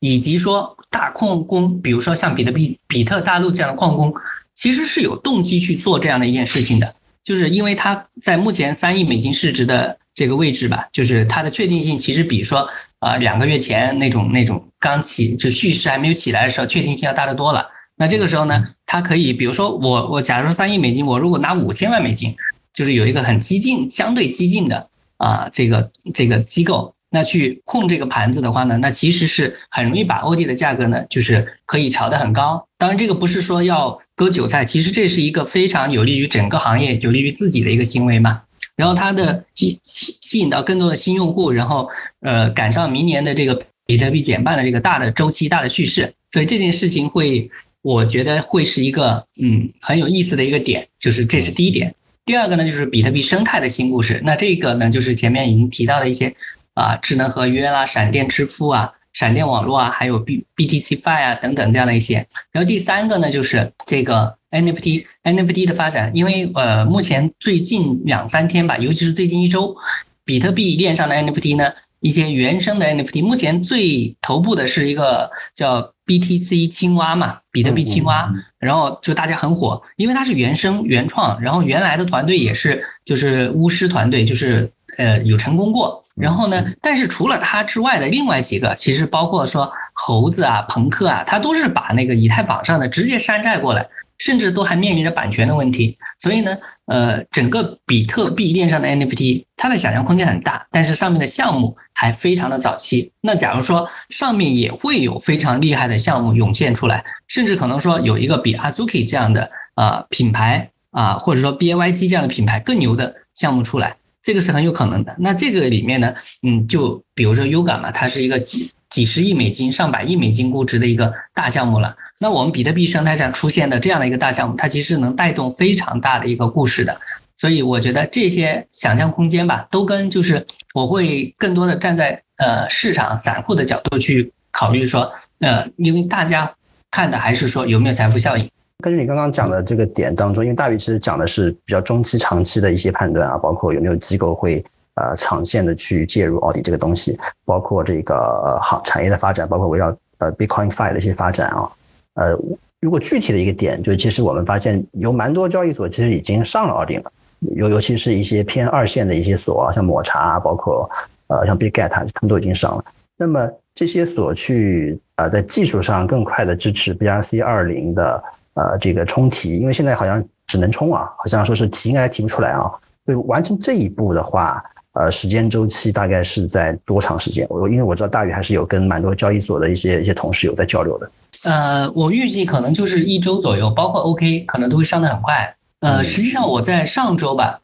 [0.00, 4.14] 以及说大矿工，比如说像比特币、比特大陆这样的矿工，
[4.54, 17.68] 其实是有动机去做这样的一件事情的，就是因为它在目前三亿美金市值的这个位置吧，就是它的确定性其实比说啊两个月前那种那种刚起就蓄势还没有起来的时候确定性要大得多了。
[17.96, 22.34] 那这个时候呢，它可以比如说我我假如说三亿美金，我如果拿五千万美金，
[22.74, 24.88] 就是有一个很激进、相对激进的
[25.18, 26.94] 啊这个这个机构。
[27.10, 32.66] 那去控这个盘子的话呢，那其实是很容易把欧迪的价格呢，就是可以炒得很高。
[32.76, 38.42] 当然，这个不是说要割韭菜，其实这是一个非常有利于整个行业、有利于自己的一个行为嘛。
[38.78, 47.50] 然后它的吸吸吸引到更多的新用户，然后呃赶上明年的这个比特币减半的这个大的周期、大的叙事，所以这件事情会，
[47.82, 51.92] 我觉得会是一个嗯很有意思的一个点，就是这是第一点。
[52.24, 54.22] 第二个呢，就是比特币生态的新故事。
[54.24, 56.34] 那这个呢，就是前面已经提到的一些。
[56.74, 62.26] 啊，智能合约啦，闪电支付啊，闪电网络啊，还有 B BTC Fi 啊等等这样的一些。
[62.52, 69.76] 然后第三个呢，就是这个 NFT NFT 的发展，因为呃，目前最近两三天吧，尤其是最近一周，
[70.24, 86.04] 比特币链上的 NFT 呢，一些原生的 NFT，目前最头部的是一个叫 BTC 青蛙嘛，比特币青蛙，然后就大家很火，因为它是原生原创，然后原来的团队也是就是巫师团队，就是呃有成功过。
[86.20, 86.64] 然后呢？
[86.82, 93.88] 但是除了它之外的另外几个，其实包括说猴子啊、朋克啊，它都是把那个以太坊上的直接山寨过来，
[94.18, 95.96] 甚至都还面临着版权的问题。
[96.18, 96.56] 所以呢，
[96.86, 103.12] 呃，整个比特币链上的 NFT，它的想象空间很大，但是上面的项目还非常的早期。
[103.20, 113.96] 那假如说上面也会有非常厉害的项目涌现出来，甚至可能说有一个比 Azuki 这样的啊品牌啊，或者说 BAYC 这样的品牌更牛的项目出来。
[114.22, 115.16] 这个是很有可能的。
[115.18, 121.96] 那这个里面呢，嗯，就比如说 Uga 嘛，它是一个几几十亿美金、上百亿美金估值的一个大项目了。
[122.18, 127.00] 那我们比特币生态上出现的这样的一个大项目，它其实能带动非常大的一个故事的。
[127.36, 130.44] 所以我觉得这些想象空间吧，都跟就是
[130.74, 136.52] 我会更多的站在呃市场散户的角度去考虑说，呃，因为大家
[136.90, 138.48] 看的还是说有没有财富效应。
[138.80, 144.64] 根据你刚刚讲的这个点当中，因为大宇其实讲的是比较中期、长期的一些判断啊，包括有没有机构会
[144.94, 151.68] 呃长线的去介入奥迪这个东西，包括这个行产业的发展，包括围绕呃 Bitcoin Fi 的一些发展啊。
[152.14, 152.38] 呃，
[152.80, 157.10] 如果具体的一个点，就其实我们发现有蛮多交易所其实已经上了奥迪了，
[157.56, 160.88] 尤尤其是一些偏二线的一些所啊，像抹茶，包括
[161.26, 162.84] 呃像 Bitget，他们都已经上了。
[163.16, 168.22] 那么这些所去呃在技术上更快的支持 BRC 二零的。
[168.58, 172.68] 呃，这个冲题，因为现在好像只能冲啊，好像说是提应该提不出来啊。
[173.06, 174.60] 就完成这一步的话，
[174.94, 177.46] 呃，时间周期大概是在多长时间？
[177.48, 181.10] 我因为我知道大宇还是有跟蛮多交易所的一些一些同事有在交流的。
[181.44, 185.54] 呃，我预计可能就是一周左右，包括 OK 可能都会上的很快。
[185.78, 187.60] 呃，实际上我在上周吧，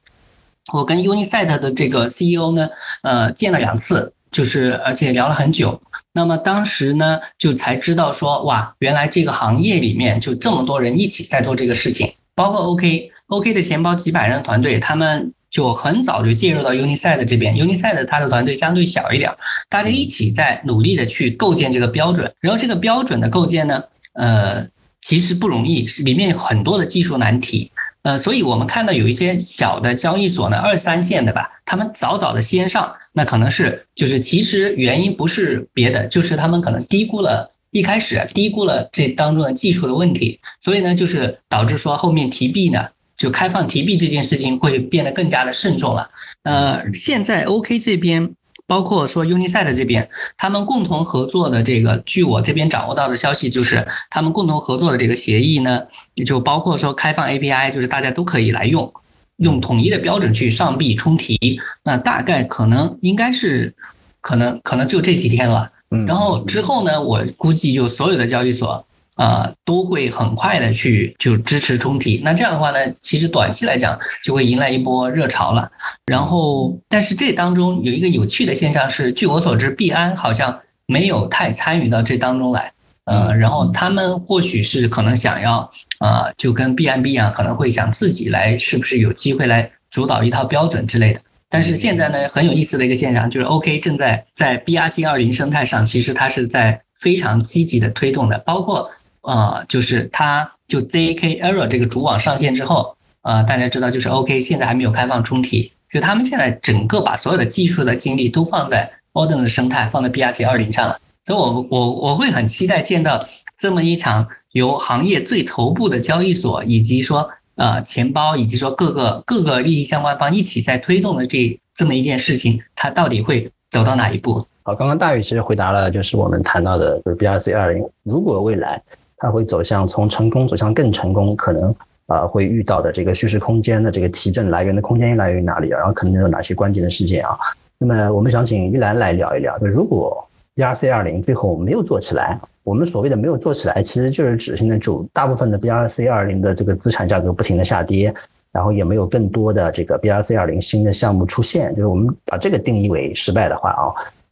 [0.72, 2.68] 我跟 Unisat 的这个 CEO 呢，
[3.02, 5.82] 呃，见了两次，就是而且聊了很久。
[6.14, 15.34] 那么当时呢，就才知道说，哇，原来这个行业里面就这么多人一起在做这个事情，包括 OK，OK 的钱包几百人的团队，他们。
[15.54, 19.30] 就很早就介入到 Unisat 这边，Unisat 它的团队相对小一点，
[19.68, 22.34] 大家一起在努力的去构建这个标准。
[22.40, 23.84] 然后这个标准的构建呢，
[24.14, 24.66] 呃，
[25.00, 27.70] 其实不容易，是里面有很多的技术难题。
[28.02, 42.88] 呃，所以我们看到有一些小的交易所呢，二三线的吧，他们早早的先上，那可能是就是其实原因不是别的，就是他们可能低估了，一开始低估了这当中的技术的问题，所以呢，就是导致说后面提币呢。
[43.16, 46.10] 就开放提币这件事情会变得更加的慎重了。
[46.42, 48.34] 呃，现在 OK 这边，
[48.66, 55.82] 包括说 Unisat 这边，他们共同合作的这个，据我这边掌握到的消息，就是他们共同合作的这个协议呢，
[56.14, 58.92] 也就包括说开放 API，就是大家都可以来用，
[59.38, 61.60] 用统一的标准去上币冲提。
[61.82, 63.74] 那大概可能应该是，
[64.20, 65.70] 可能可能就这几天了。
[66.06, 68.86] 然后之后呢，我估计就所有的交易所。
[69.16, 75.70] 啊，都会很快的去就支持冲提，那这样的话呢，其实短期来讲就会迎来一波热潮了。
[76.06, 82.72] 然后，但是这当中有一个有趣的现象是，据我所知，币安好像没有太参与到这当中来。
[83.04, 91.20] 呃，然后他们或许是可能想要啊，就跟 BNB 一样，可能会想自己来，是不是有机会来主导一套标准之类的。
[91.48, 98.90] 但是现在呢，很有意思的一个现象就是，OK 正在在 BRC 二零生态上，其实它是在非常积极的推动的，包括。
[99.26, 113.24] 呃，就是它就 ZK Error 这个主网上线之后，呃，大家知道就是 OK，现在还没有开放充提，就他们现在整个把所有的技术的精力都放在 Odin 的生态，放在 BRC 二零上了，所以我我我会很期待见到
[113.58, 124.46] 这么一场由行业最头部的交易所以及说呃钱包以及说各个各个利益相关方一起在推动的这这么一件事情，它到底会走到哪一步？
[124.62, 128.82] 好，刚刚大宇其实回答了，就是我们谈到的，就是 BRC 二零，如果未来。
[129.16, 131.74] 它会走向从成功走向更成功，可能
[132.08, 135.70] 啊会遇到的这个叙事空间的这个提振来源的空间来源于哪里？
[135.70, 137.38] 然后可能有哪些关键的事件啊？
[137.78, 148.14] 那么我们想请一兰来聊一聊，就如果 BRC 二零最后没有做起来，我们所谓的没有做起来，其实就是指现在主大部分的 BRC 二零的这个资产价格不停的下跌，
[148.52, 153.82] 然后也没有更多的这个 BRC 二零新的项目出现，就是我们把这个定义为失败的话啊，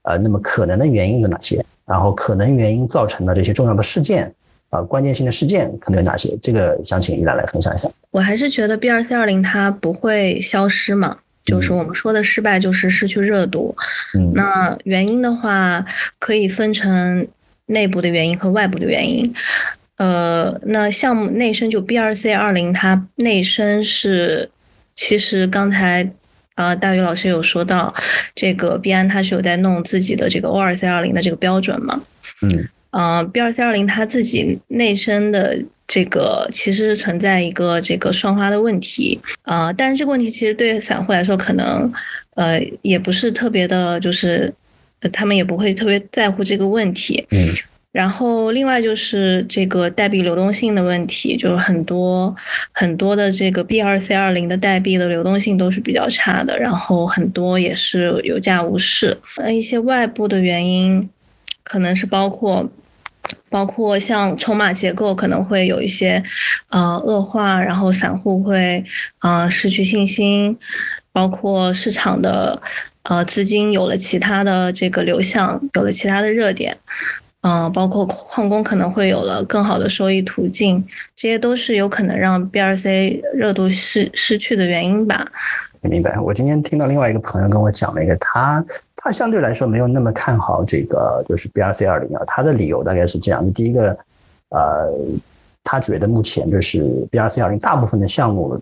[0.03, 1.65] 呃，那么可能的原因有哪些？
[1.85, 4.33] 然后可能原因造成的这些重要的事件。
[4.71, 6.35] 啊，关键性的事件可能有哪些？
[6.41, 7.87] 这个想请依兰来分享一下。
[8.11, 13.77] 我还是觉得 B 二 C 二零它不会消失嘛，就是我们说的失败就是失去热度。
[14.15, 15.85] 嗯，那原因的话
[16.19, 17.27] 可以分成
[17.67, 19.35] 内部的原因和外部的原因。
[19.97, 24.51] 呃，那项目内生就 B 二 C 二零它内生是，
[24.95, 26.11] 其实刚才
[26.57, 27.95] 呃大宇老师有说到，
[28.35, 32.03] 这个 B 安它是有在弄自己的这个 O 二 C 二零的这个标准嘛？
[32.43, 32.69] 嗯。
[32.91, 35.59] 呃，B 二 C 二零它自己内生的
[35.93, 41.93] 这个其实存在一个这个双花的问题，啊，但是这个问题其实对散户来说可能，
[42.35, 44.51] 呃，也不是特别的，就是
[45.13, 47.27] 他们也不会特别在乎这个问题。
[47.31, 47.47] 嗯。
[47.93, 52.35] 然后另外就是这个代币流动性的问题，就是很多
[52.73, 59.15] 很多的这个 B 二 C 二零的代币的流动性都是比较差的，然后很多也是有价无市。
[59.37, 61.11] 呃，一些外部的原因
[61.63, 62.67] 可能是包括。
[63.51, 66.23] 包括像筹码结构可能会有一些，
[66.71, 68.85] 呃恶化，然后散户会
[69.21, 70.59] 呃失去信心，
[71.13, 72.61] 包括市场的
[73.03, 76.77] 呃资金有了其他的这个流向，有了其他的热点，
[77.43, 80.83] 嗯，包括矿工可能会有了更好的收益途径，
[81.15, 85.31] 这些都是有可能让 BRC 热度失失去的原因吧。
[85.83, 86.19] 明白。
[86.19, 88.65] 我今天听到另外一个朋友跟我讲了一个他。
[89.05, 92.23] 他相对来说没有那么看好这个，就是 BRC 二零啊。
[92.25, 93.99] 他的理由大概是这样：第一个，
[94.51, 94.93] 呃，
[95.65, 98.57] 他觉得目前就是 BRC 二零大部分的项目，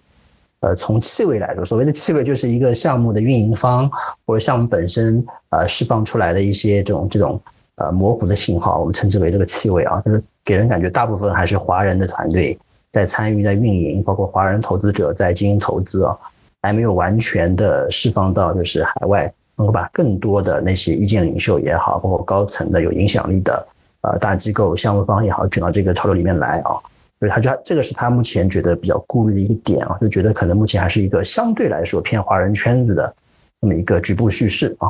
[0.60, 3.90] 呃，从气味来说，所谓的气味就是一个项目的运营方
[4.24, 7.38] 或者项目本身呃释放出来的一些这种这种
[7.74, 12.58] 呃模糊的信号，我们称之为这个气味啊，就是给人感觉大部分还是华人的团队
[12.92, 16.16] 在参与在运营，包括华人投资者在进行投资啊，
[16.62, 19.30] 还没有完全的释放到就是海外。
[19.60, 23.68] 能够把更多的那些意见领袖也好，包括高层的有影响力的
[24.00, 26.72] 呃大机构、项目方也好，卷到这个潮流里面来啊，
[27.18, 33.14] 所以他觉得这个是他目前觉得比较顾虑的一个点啊，就觉得可能目前还是一个相对来说偏华人圈子的
[33.60, 34.88] 那么一个局部叙事啊，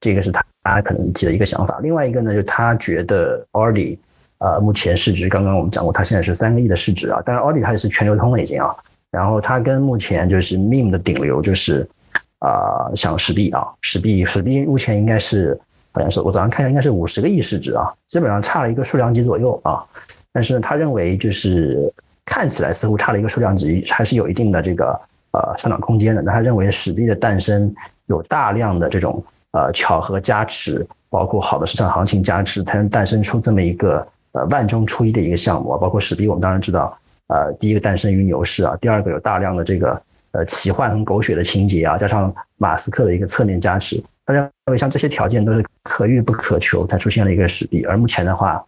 [0.00, 1.80] 这个是他他可能提的一个想法。
[1.82, 3.98] 另外一个呢，就是他觉得 Audi
[4.38, 8.76] 呃目前市值刚刚我们讲过，它现在是三个亿的市值啊，当然 Audi 它也是全流通了已经啊，
[9.10, 11.88] 然后它跟目前就是 Meme 的顶流就是
[12.40, 15.58] 啊像史币啊，史币史币目前应该是
[15.92, 19.82] 好像是我早上看一下应该是五十个亿市值啊，基本上差了一个数量级左右啊，
[20.32, 21.90] 但是呢，他认为就是
[22.26, 25.00] 看起来似乎差了一个数量级，还是有一定的这个。
[25.32, 26.20] 呃，上涨空间的。
[26.22, 27.72] 那他认为史币的诞生
[28.06, 35.68] 有大量的这种呃巧合加持，包括好的市场行情加持，才能诞生出这么一个呃万中出一的一个项目。
[35.78, 40.02] 包括史币，我们当然知道，呃，第一个诞生于牛市啊，第二个有大量的这个
[40.32, 47.84] 呃奇幻和狗血的情节啊，加上马斯克的一个侧面加持，他认为像这些条件都是可遇不可求，才出现了一个史币。
[47.84, 48.64] 而目前的话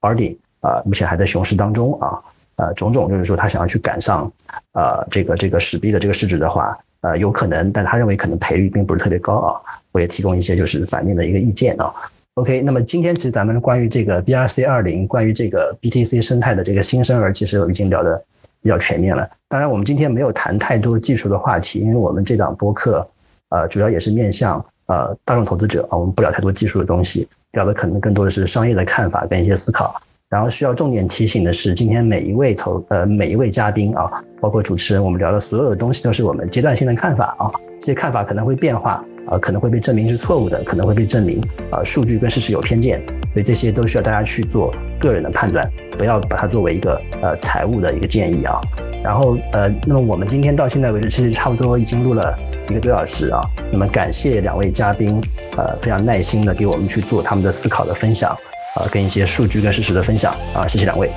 [0.00, 2.20] ，Audi 啊，目前还在熊市当中啊。
[2.58, 4.32] 呃，种种就是说，他想要去赶上，
[4.72, 9.60] 呃，这个这个史币的这个市值的话，呃，有可能，但他认为可能赔率并不是特别高啊。
[9.92, 11.92] 我也提供一些就是反面的一个意见啊。
[12.32, 18.24] OK，那么今天其实咱们关于这个 BRC 二零，关于这个 BTC 生态的这个新生儿，其实我已经聊得
[18.62, 19.28] 比较全面了。
[19.48, 23.06] 当然，我们今天没有谈太多技术的话题，因为我们这档播客，
[23.50, 29.94] 呃，主要也是面向呃大众投资者啊，我们不聊太多技术的东西，聊的可能更多的是商业的看法跟一些思考。
[30.28, 48.60] 然后需要重点提醒的是，今天每一位投呃每一位嘉宾啊，包括主持人，我们聊的所有的东西都是我们阶段性的看法啊，这些看法可能会变化啊，可能会被证明是错误的，可能会被证明啊数据跟事实有偏见，所以这些都需要大家去做个人的判断，不要把它作为一个呃财务的一个建议啊。
[49.04, 52.36] 然后呃，那么我们今天到现在为止，其实差不多已经录了
[52.68, 53.40] 一个多小时啊。
[53.70, 55.22] 那么感谢两位嘉宾，
[55.56, 58.36] 呃，非常耐心的给我们去做他们的思考的分享。
[58.74, 61.10] 啊，跟一些数据跟事实的分享啊，谢谢两位。